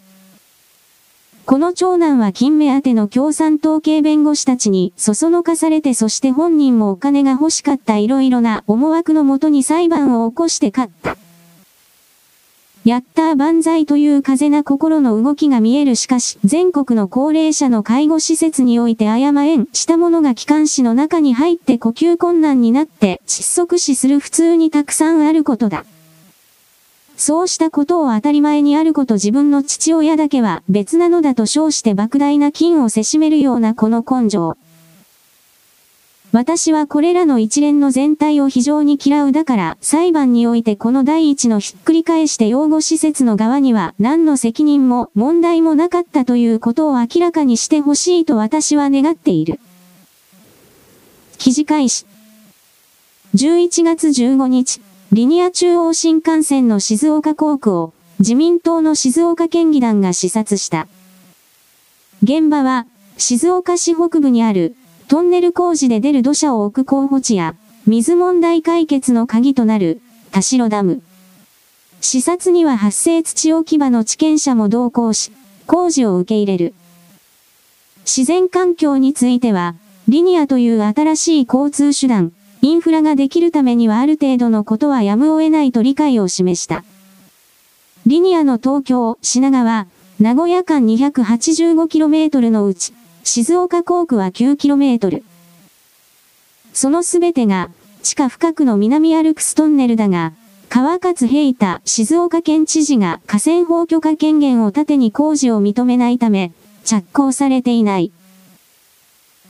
[1.48, 11.18] この長男は金目当ての共産党系弁護士たちにそそのかされてそして本人もお金が欲しかった色々な思惑のもとに裁判を起こして勝った。
[12.86, 25.84] やったー万歳という風な心の動きが見えるしかし、全国の高齢者の介護施設において誤えんしたものが機関士の中に入って呼吸困難になって窒息死する普通にたくさんあることだ。
[27.17, 34.58] そうしたことを当たり前にあること自分の父親だけは別なのだと称して莫大な金をせしめるようなこの根性。
[36.36, 49.62] 私はこれらの一連の全体を非常に嫌うだから、裁判においてこの第一のひっくり返して養護施設の側には何の責任も問題もなかったということを明らかにしてほしいと私は願っている。
[51.38, 52.06] 記事開始。
[53.34, 54.82] 11月15日、
[55.13, 60.89] リニア中央新幹線の静岡工区を自民党の静岡県議団が視察した。
[62.24, 64.76] 現場は静岡市北部にある
[65.08, 71.01] トンネル工事で出る土砂を置く候補地や、水問題解決の鍵となる、田代ダム。
[72.01, 75.32] 視察には発生土置き場の地権者も同行し、
[75.68, 76.74] 工事を受け入れる。
[78.03, 79.76] 自然環境については、
[80.08, 82.32] リニアという新しい交通手段、
[82.64, 86.84] インフラができるためにはある程度のことはやむを得ないと理解を示した。
[88.08, 89.86] リニアの東京、品川、
[90.20, 92.93] 名古屋間 285km のうち、
[93.26, 95.23] 静岡工区は 9km。
[96.73, 97.71] そのすべてが、
[98.03, 100.34] 地下深くの南アルプストンネルだが、
[100.69, 106.51] 川勝平太静岡県知事が河川法許可権限を盾に工事を認めないため、
[106.84, 108.11] 着工されていない。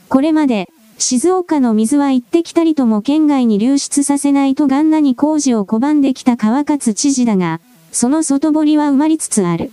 [0.08, 7.60] これまで、静岡の水は行ってきたりとも県外に流出させないとガンナに工事を拒んできた川勝知事だが、
[7.92, 9.70] その外堀は埋まりつつある。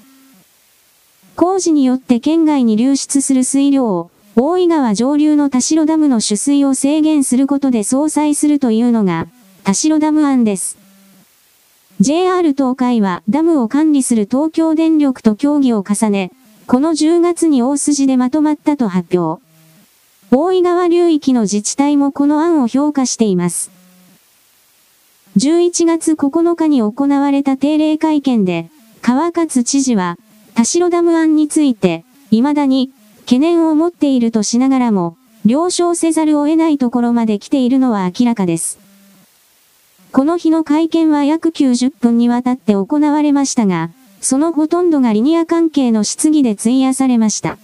[1.36, 9.28] 工事によって県外に流出する水量を、大井川上流の田代ダムの取水を制限することで相殺するというのが、
[9.64, 10.78] 田代ダム案です。
[12.00, 16.32] JR 東海はダムを管理する東京電力と協議を重ね、
[16.68, 19.42] この10月に大筋でまとまったと発表。
[20.32, 23.72] 大井川流域の自治体もこの案を評価しています。
[25.38, 28.70] 11月9日に行われた定例会見で、
[29.02, 30.18] 川勝知事は、
[30.56, 32.92] 田代ダム案について、未だに
[33.22, 38.80] 懸念を持っているとしながらも、了承せざるを得ないところまで来ているのは明らかです。
[40.12, 43.90] この日の会見は約90分にわたって行われましたが、
[44.22, 47.58] そのほとんどがリニア関係の質疑で費やされました。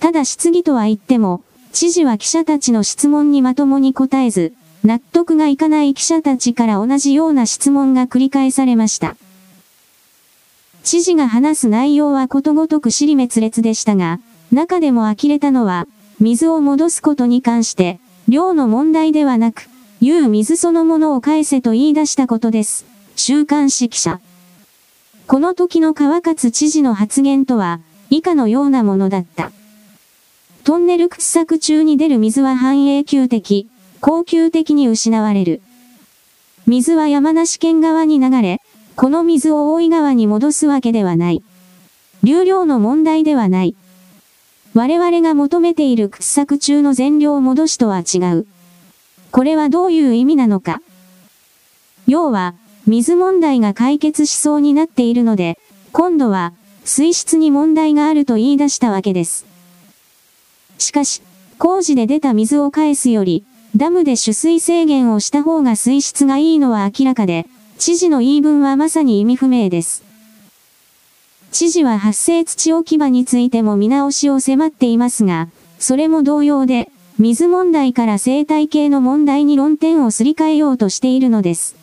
[0.00, 1.42] ただ質疑とは言っても、
[1.72, 4.52] 知事は記者たちの質問にまともに答えず、
[4.84, 9.16] 納得がいかない記者たちから同じような質問が繰り返されました。
[10.82, 14.20] 知事が話す内容はことごとく尻滅裂でしたが、
[14.50, 15.86] 中でも呆れたのは、
[16.20, 19.68] 水を戻すことに関して、量の問題ではなく、
[20.00, 22.84] 言う水そのものを返せと言い出したことです。
[23.16, 24.20] 週刊誌記者。
[25.26, 27.80] この時の川勝知事の発言とは、
[28.10, 29.52] 以下のようなものだった。
[30.64, 33.68] トンネル掘削中に出る水は半永久的、
[34.00, 35.62] 恒久的に失われる。
[36.66, 38.60] 水は山梨県側に流れ、
[39.02, 41.42] この水を大井川に戻すわけではない。
[42.22, 43.74] 流量の問題ではない。
[44.74, 48.46] 我々が求めている掘削中の全量戻しとは違う。
[49.32, 50.80] これはどういう意味なのか。
[52.06, 52.54] 要は、
[52.86, 55.58] 水問題が解決しそうになっているので、
[55.90, 56.52] 今度は、
[56.84, 59.46] 水質に問題があると言い出したわけです。
[60.78, 61.22] しかし、
[61.58, 63.42] 工事で出た水を返すより、
[63.74, 67.48] ダムで取水制限をした方が水質がいいのは明らかで、
[67.84, 70.04] 知事の言い分はまさに意味不明です。
[71.50, 75.48] 知事は発生土置き場についても見直しを迫っていますが、
[75.80, 81.74] それも同様で、水問題から生態系の問題に論点をすり替えようとしているのです。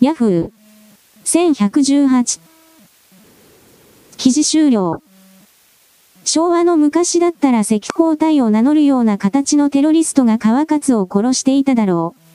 [0.00, 0.50] ヤフー
[1.26, 2.40] 1118
[4.16, 5.02] 記事終了
[6.24, 12.25] 昭和の昔だったら赤交隊を名乗るような形のテロリストが川勝を殺していただろう。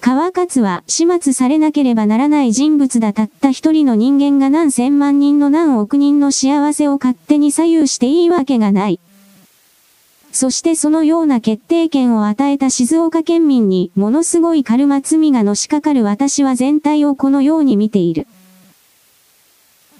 [0.00, 9.00] 川勝は始末されなければならない人物だたった一人の人間が何千万人の何億人の幸せを勝手に左右していいわけがない。
[10.32, 18.26] そしてそのような決定権を与えた静岡県民にものすごいカルマ罪がのしかかる私は全体をこのように見ている。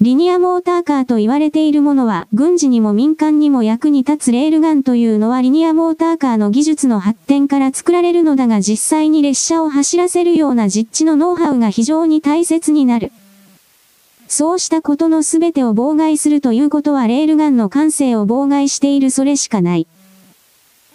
[0.02, 13.10] リニアモーターカーと言われているものは、軍事にも民間にも役に立つレールガンというのはリニアモーターカーの技術の発展から作られるのだが実際に列車を走らせるような実地のノウハウが非常に大切になる。
[14.28, 19.86] そうしたことの全てを妨害するということはレールガンの感性を妨害しているそれしかない。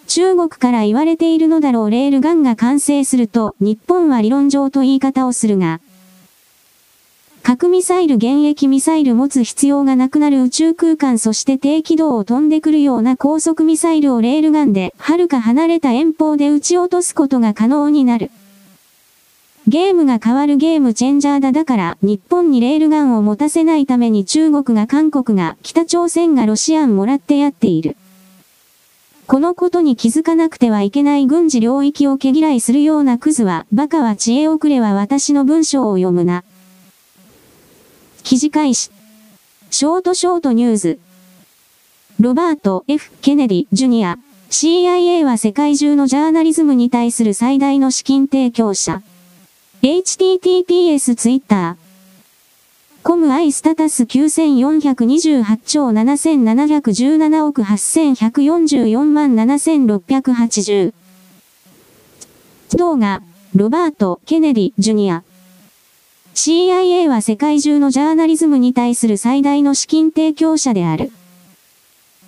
[0.06, 5.80] 中国から言われているのだろうレールガンが完成すると日本は理論上と言い方をするが、
[7.42, 18.30] 核ミサイル現役ミサイル持つ必要がなくなる宇宙空間そして低軌道を飛んでくるような高速ミサイルをレールガンで遥か離れた遠方で撃ち落とすことが可能になる。
[19.66, 27.96] ゲームが変わるゲームチェンジャーだだから日本にレールガンを持たせないために中国が韓国が北朝鮮がロシアンもらってやっている。
[29.26, 36.44] このことに気づかなくてはいけない軍事領域を毛嫌いするようなクズは、バカは知恵遅れは私の文章を読むな。
[38.22, 38.90] 記事開始。
[39.70, 40.98] ショートショートニュース。
[42.20, 44.18] ロバート・ F・ ケネディ・ジュニア。
[44.50, 49.02] CIA は世界中のジャーナリズムに対する最大の資金提供者。
[49.82, 51.82] https ツイッター。
[53.02, 60.92] コムアイスタタス9428兆7717億8144万7680。
[62.76, 63.22] 動画、
[63.56, 65.24] ロバート・ケネディ・ジュニア。
[66.34, 71.12] CIA は世界中のジャーナリズムに対する最大の資金提供者である。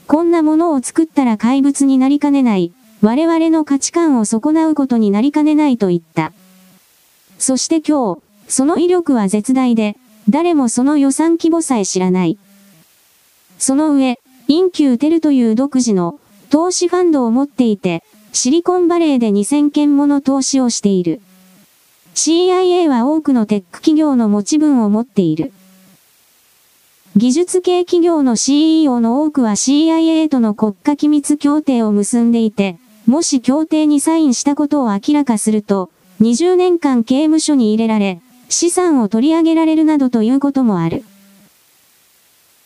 [0.06, 6.32] こんなものを作ったら怪物になりかねない、我々の価値観を損なうことになりかねないと言った。
[7.38, 9.96] そして今日、その威力は絶大で、
[10.28, 12.38] 誰もその予算規模さえ知らない。
[13.58, 21.22] その上、 In-Q-Tel という独自の投資ファンドを持っていて、シリコンバレーで2000件もの投資をしている。
[22.14, 25.52] CIA は多くのテック企業の持ち分を持っている。
[27.16, 35.90] 技術系企業の CEO の多くは CIA との国家機密協定を結んでいて、もし協定にサインしたことを明らかすると、
[36.20, 41.04] 20年間刑務所に入れられ、資産を取り上げられるなどということもある。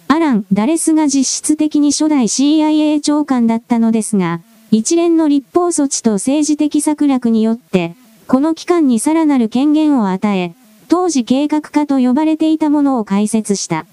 [0.09, 4.41] アラン・ダレスが実質的に初代 CIA 長官だったのですが、
[4.71, 7.95] 一連の立法措置と政治的策略によって、
[8.29, 10.53] この機関にさらなる権限を与え、
[10.89, 13.87] 当時計画化と呼ばれていたものを解説した。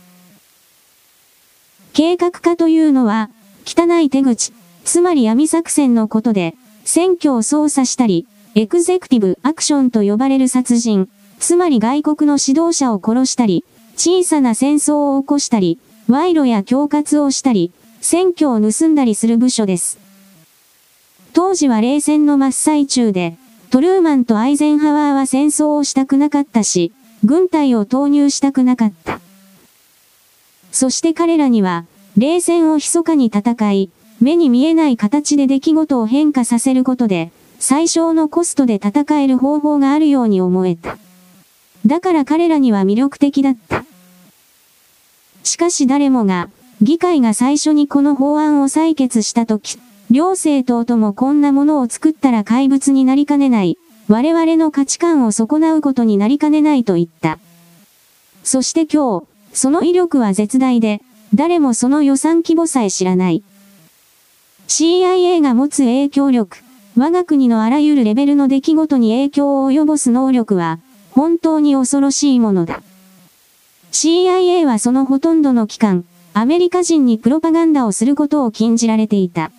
[1.94, 3.30] 計画化というのは、
[3.66, 4.52] 汚い手口、
[4.84, 11.08] つまり闇作戦のことで、選挙を操作したり、エクゼクティブアクションと呼ばれる殺人、
[11.40, 13.64] つまり外国の指導者を殺したり、
[13.96, 15.80] 小さな戦争を起こしたり、
[16.10, 17.72] 賄賂や恐喝をしたり、
[18.02, 19.98] 選挙を盗んだりする部署です。
[21.32, 23.38] 当時は冷戦の真っ最中で、
[23.70, 26.94] トルーマンとアイゼンハワーは戦争をしたくなかったし、
[27.24, 29.20] 軍隊を投入したくなかった。
[30.72, 31.86] そして彼らには、
[32.18, 33.90] 冷戦を密かに戦い、
[34.22, 40.98] 目に見えない形で出来事を変化させることで、最小のコストで戦える方法があるように思えた。
[41.86, 43.86] だから彼らには魅力的だった。
[45.44, 46.50] しかし誰もが、
[46.82, 49.78] 議会が最初にこの法案を採決したとき、
[50.12, 53.78] 両政党ともこんなものを作ったら怪物になりかねない。
[54.08, 57.40] 我々の価値観を損なうことになりかねないと言った。
[58.44, 61.02] そして今日、その威力は絶大で、
[61.34, 63.44] 誰もその予算規模さえ知らない。
[64.68, 66.58] CIA が持つ影響力、
[66.96, 70.80] 我が国のあらゆるレベルの出来事に影響を及ぼす能力は、
[71.12, 72.84] 本当に恐ろしいものだ。
[73.92, 79.52] CIA はそのほとんどの期間、アメリカ人にプロパガンダをすることを禁じられていた。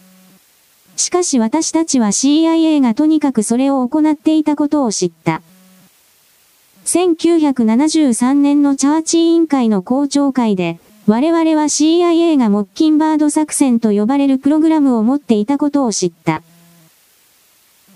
[0.97, 5.43] しかし私たちは CIA がとにかくそれを行っていたことを知った。
[6.87, 16.43] 1973年のチャーチ委員会の公聴会で、我々は CIA がモッキンバード作戦と呼ばれるプログラムを持っていたことを知った。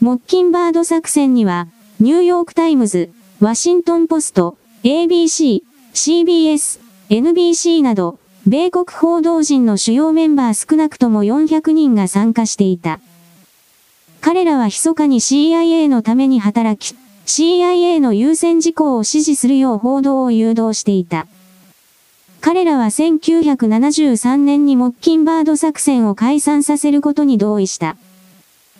[0.00, 1.68] モッキンバード作戦には、
[2.00, 5.62] ニューヨークタイムズ、ワシントンポスト、ABC、
[5.94, 6.80] CBS、
[7.10, 8.18] NBC など、
[8.50, 12.98] 米国報道陣の主要メンバー少なくとも400人が参加していた。
[14.20, 21.28] 彼らは密かに CIA のために働き、CIA の優先事項を指示するよう報道を誘導していた。
[22.40, 27.96] 彼らは1973年にモッキンバード作戦を解散させることに同意した。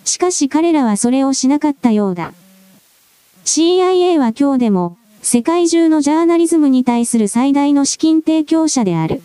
[0.05, 2.33] しかし彼らはそれをしなかったようだ。
[3.45, 9.23] CIA は今日でも、世界中のジャーナリズムに対する最大の資金提供者である。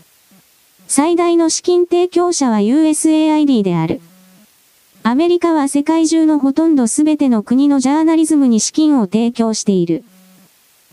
[0.87, 4.01] 最大の資金提供者は USAID である。
[5.03, 10.03] アメリカは世界中のほとんどすべての国のジャーナリズムに資金を提供している。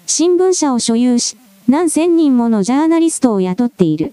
[0.06, 1.36] 新聞社を所有し、
[1.68, 4.12] 何千人ものジャーナリストを雇っている。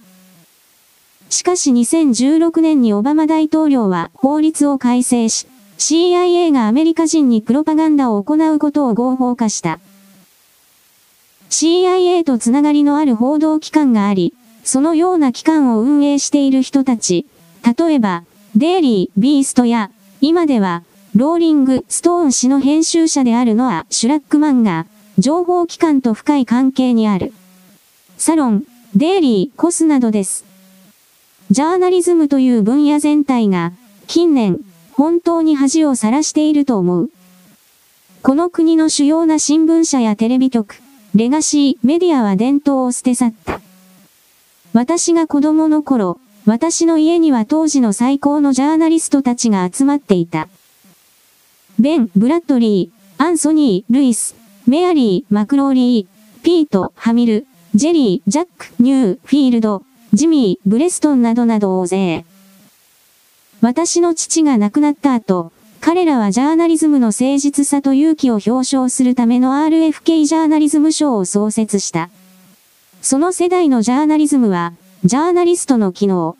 [1.30, 9.80] しかし2016年にオバマ大統領は法律を改正し、CIA がアメリカ人にプロパガンダを行うことを合法化した。
[11.49, 14.34] CIA とつながりのある報道機関があり、
[14.64, 17.26] そのような機関を運営している人たち、
[17.78, 18.24] 例えば、
[18.55, 19.91] デイリー、ビーストや、
[20.22, 20.84] 今では、
[21.16, 24.86] ローリング、ストーン氏の編集者であるノア・シュラックマンが、
[25.18, 27.34] 情報機関と深い関係にある。
[28.18, 28.64] サロン、
[28.95, 30.45] デイリー、コスなどです。
[31.51, 33.74] ジャーナリズムという分野全体が、
[34.07, 34.60] 近年、
[34.91, 37.10] 本当に恥をさらしていると思う。
[38.22, 40.82] この国の主要な新聞社やテレビ局、
[41.16, 43.62] レガシー、メディアは伝統を捨て去った。
[44.74, 50.47] 私が子供の頃、私の家には当時の最高のジャーナリストたちが集まっていた。
[51.80, 54.36] ベン・ブラッドリー、アンソニー・ルイス、
[54.67, 62.26] メアリー・マクローリー、ピート・ハミル、ジェリー・ジャック・ニューフィールド、ジミー・ブレスリンなどなど大勢。
[63.61, 65.51] 私の父が亡くなった後、
[65.82, 72.09] 彼らはジャーナリズムの誠実さと勇気を表彰するための RFK ジャーナリズム賞を創設した。
[73.01, 74.73] その世代のジャーナリズムは、
[75.05, 76.35] ジャーナリストの機能。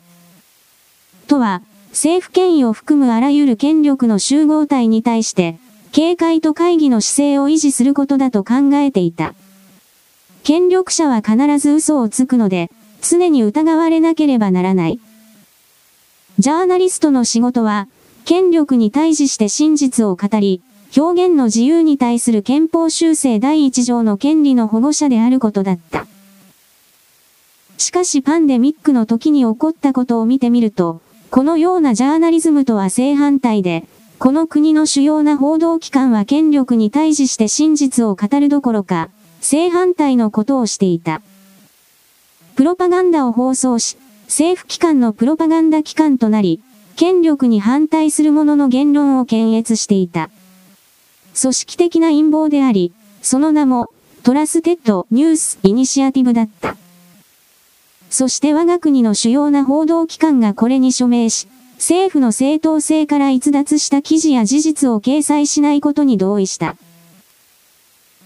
[1.28, 5.57] とは、政府権威を含むあらゆる権力の集合体に対して、
[5.91, 9.34] 警戒と会議の姿勢を維持することだと考えていた。
[10.43, 12.70] 権力者は必ず嘘をつくので、
[13.01, 14.99] 常に疑われなければならない。
[16.39, 17.88] ジャーナリストの仕事は、
[18.26, 20.62] 権力に対峙して真実を語り、
[20.95, 26.09] 表現の自由に対する憲法修正第一条の権利の保護者であることだった。
[27.80, 31.02] しかしパンデミックの時に起こったことを見てみると、
[31.32, 33.86] このようなジャーナリズムとは正反対で、
[34.20, 39.10] この国の主要な報道機関は権力に対峙して真実を語るどころか、
[39.40, 41.22] 正反対のことをしていた。
[42.56, 46.62] プロパガンダを放送し、政府機関のプロパガンダ機関となり、
[46.98, 50.30] 権力に反対する者の言論を検閲していた。
[51.40, 53.88] 組織的な陰謀であり、その名も、
[54.24, 56.76] Trusted News Initiative だった。
[58.10, 66.76] そして我が国の主要な報道機関がこれに署名し、政府の正当性から逸脱した記事や事実を掲載しないことに同意した。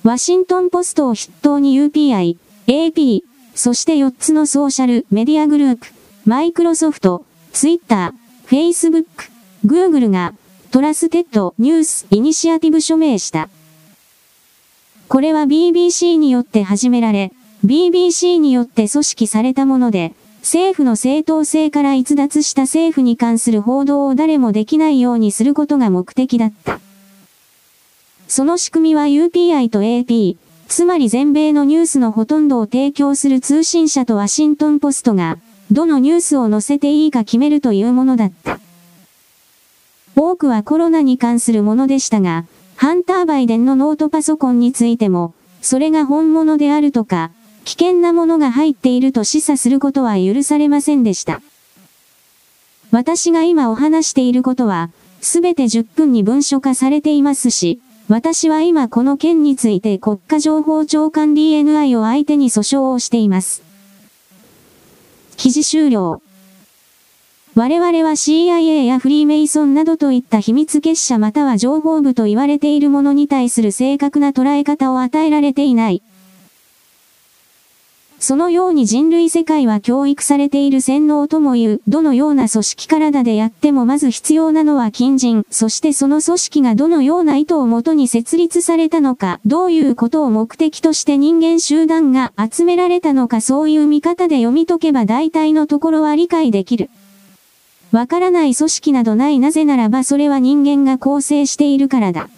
[0.04, 3.22] ワシントンポストを筆頭に UPI、AP、
[3.56, 5.88] そして4つのソーシャルメディアグループ、
[6.26, 9.26] マイクロソフト、ツイッター、フェイスブック、
[9.66, 10.34] グーグルが
[10.72, 13.50] Trusted News Initiative 署名した。
[15.08, 17.32] これは BBC によって始められ、
[17.66, 26.82] BBC によって組織されたもので、政府の正当性から逸脱した政府に関する報道を誰もできないようにすることが目的だった。
[28.28, 30.36] その仕組みは UPI と AP、
[30.68, 35.38] つまり全米のニュースのほとんどを提供する通信社とワシントンポストが、
[35.72, 38.60] どのニュースを載せていいか決めるというものだった。
[40.18, 42.46] 多くはコロナに関するものでしたが、
[42.76, 47.32] ハンターバイデンのノートパソコンについても、それが本物であるとか、
[47.66, 51.42] 危険なものが入っていると示唆することは許されませんでした。
[52.92, 54.90] 私が今お話していることは、
[55.22, 63.64] すべて10分に文書化されていますし、私は今この件について国家情報長官 DNI を相手に訴訟をしています。
[65.38, 66.22] 記事終了。
[67.56, 76.02] 我々は CIA やフリーメイソンなどといった秘密結社または情報部と言われているものに対する正確な捉え方を与えられていない。
[78.24, 96.90] そのように人類世界は教育されている洗脳ともいう、どのような組織体でやってもまず必要なのは近人、そしてその組織がどのような意図をもとに設立されたのか、どういうことを目的として人間集団が集められたのかそういう見方で読み解けば大体のところは理解できる。
[97.92, 102.30] わからない組織などないなぜならばそれは人間が構成しているからだ。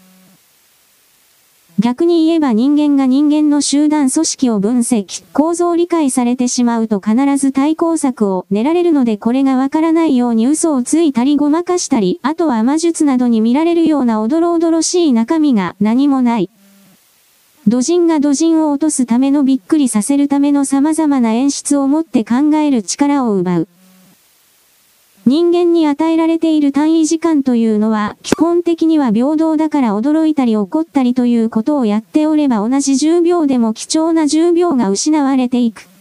[1.86, 16.49] 逆に言えば人間が人間の集団組織を分析、構造を理解されてしまうと必ず対抗策を練られるのでこれがわからないように嘘をついたりごまかしたり、あとは魔術などに見られるようなおどろおどろしい中身が何もない。
[17.67, 23.67] 土人が土人を落とすためのびっくりさせるための様々な演出をもって考える力を奪う。
[25.28, 35.94] 人間に与えられている単位時間というのは、基本的には平等だから驚いたり怒ったりということをやっておれば同じ10秒でも貴重な10秒が失われていく。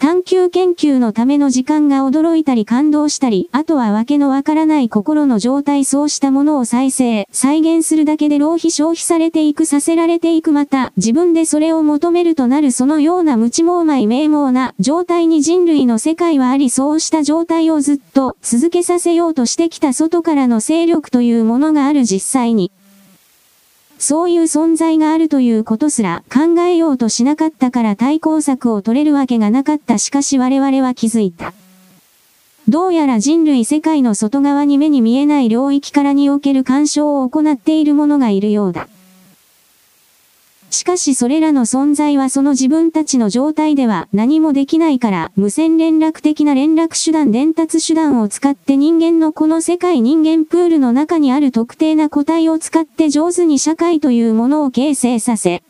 [0.00, 22.72] 探求研究のための時間が驚いたり感動したり、あとはわけのわからない心の状態そうしたものを再生、再現するだけで浪費消費されていくさせられていくまた、自分でそれを求めるとなるそのような無知猛昧名猛な状態に人類の世界はありそうした状態をずっと続けさせようとしてきた外からの勢力というものがある実際に。
[24.00, 31.52] そういう存在があるということすら考えようとしなかったから対抗策を取れるわけがなかったしかし我々は気づいた。
[32.66, 38.88] どうやら人類世界の外側に目に見えない領域からにおける干渉を行っているものがいるようだ。
[40.70, 55.62] しかしそれらの存在はその自分たちの状態では何もできないから無線連絡的な連絡手段伝達手段を使って人間のこの世界人間プールの中にある特定な個体を使って上手に社会というものを形成させ、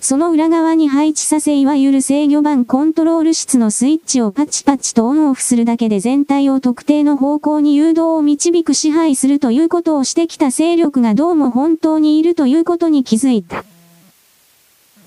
[0.00, 13.64] その裏側に配置させいわゆる制御盤コントロール室のスイッチをパチパチとオンオフするだけで全体を特定の方向に誘導を導く支配するということをしてきた勢力がどうも本当にいるということに気づいた。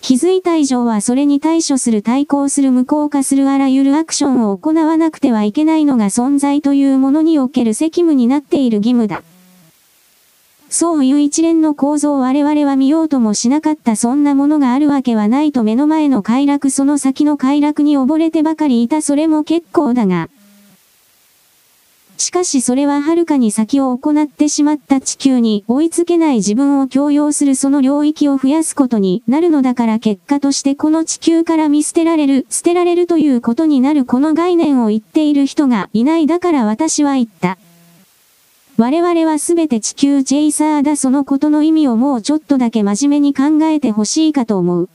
[0.02, 9.22] 気づいた以上はそれに対処する対抗する無効化するあらゆるアクションを行わなくてはいけないのが存在というものにおける責務になっている義務だ。
[10.72, 20.30] そういう一連の構造を我々は見ようともしなかったそんなものがあるわけはないと目の前の快楽その先の快楽に溺れてばかりいたそれも結構だが。
[22.16, 37.58] しかしそれは遥かに先を行ってしまった地球に追いつけない自分を強要するその領域を増やすことになるのだから結果としてこの地球から見捨てられる、捨てられるということになるこの概念を言っている人がいないだから私は言った。
[38.82, 44.90] 我々はすべて地球チェイサーだそのことの意味をもうちょっとだけ真面目に考えてほしいかと思う。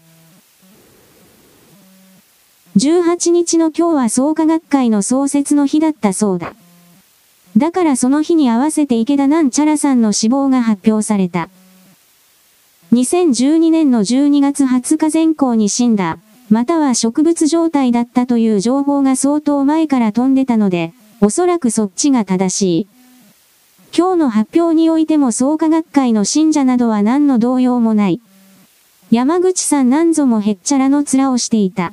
[2.77, 6.55] 18日の今日は創価学会の創設の日だったそうだ。
[7.57, 11.49] だからその日に合わせて池田なんちゃらさんの死亡が発表された。
[12.93, 16.19] 2012年の12月20日前後に死んだ、
[16.51, 22.96] または植物状態だったという情報が相当前から飛んでたので、おそらくそっちが正しい。
[23.95, 28.21] 今日の発表においても創価学会の信者などは何の動揺もない。
[29.11, 31.93] 山口さん何ぞもへっちゃらの面をしていた。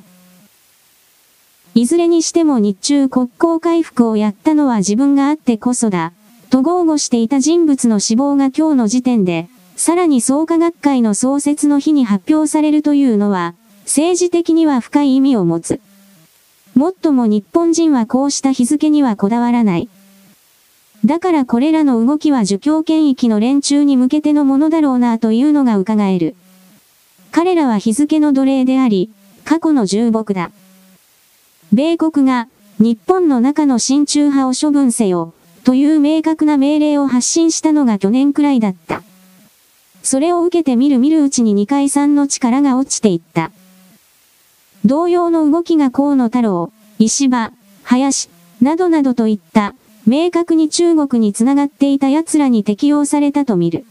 [1.74, 6.12] いずれにしても日中国交回復をやったのは自分があってこそだ。
[6.50, 15.80] と豪語していた人物の死亡が今日の時点で、さらに創価学会の創設の日に発表されるというのは、政治的には深い意味を持つ。
[16.74, 19.88] もっとも日本人はこうした日付にはこだわらない。
[21.04, 26.34] だからこれらの動きは儒教権益の連中に向けてのものだろうなというのが伺える。
[27.30, 29.10] 彼らは日付の奴隷であり、
[29.44, 30.50] 過去の重木だ。
[31.72, 32.48] 米国が、
[32.78, 35.34] 日本の中の親中派を処分せよ、
[35.64, 39.02] という明確な命令を発信したのが去年くらいだった。
[40.02, 43.50] それを受けてみるみるうちに二階さんの力が落ちていった。
[44.86, 47.52] 同様の動きが河野太郎、石破、
[47.82, 48.30] 林、
[48.62, 49.74] などなどといった、
[50.06, 53.84] 明確に中国につながっていた奴らに適用されたと見る。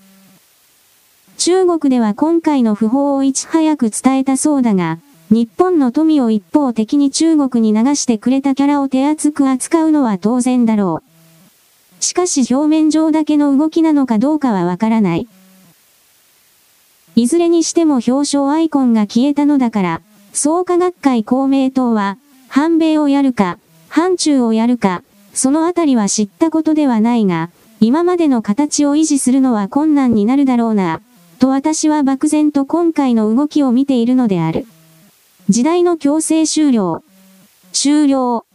[1.37, 4.99] 中国では今回の訃報をいち早く伝えたそうだが、
[5.29, 11.01] 日本の富を一方的に中国に流してくれたキャラを手厚く扱うのは当然だろ
[11.99, 12.03] う。
[12.03, 15.27] しかし表面上だけの動きなのかどうかはわからない。
[17.15, 20.01] いずれにしても表彰アイコンが消えたのだから、
[20.33, 23.57] 創価学会公明党は、反米をやるか、
[23.89, 25.03] 反中をやるか、
[25.33, 31.01] そのあたりは知ったことではないが、今までの形を維持するのは困難になるだろうな、
[31.39, 34.65] と私は漠然と今回の動きを見ているのである。
[35.49, 37.03] 時代の強制終了。
[37.73, 38.45] 終了。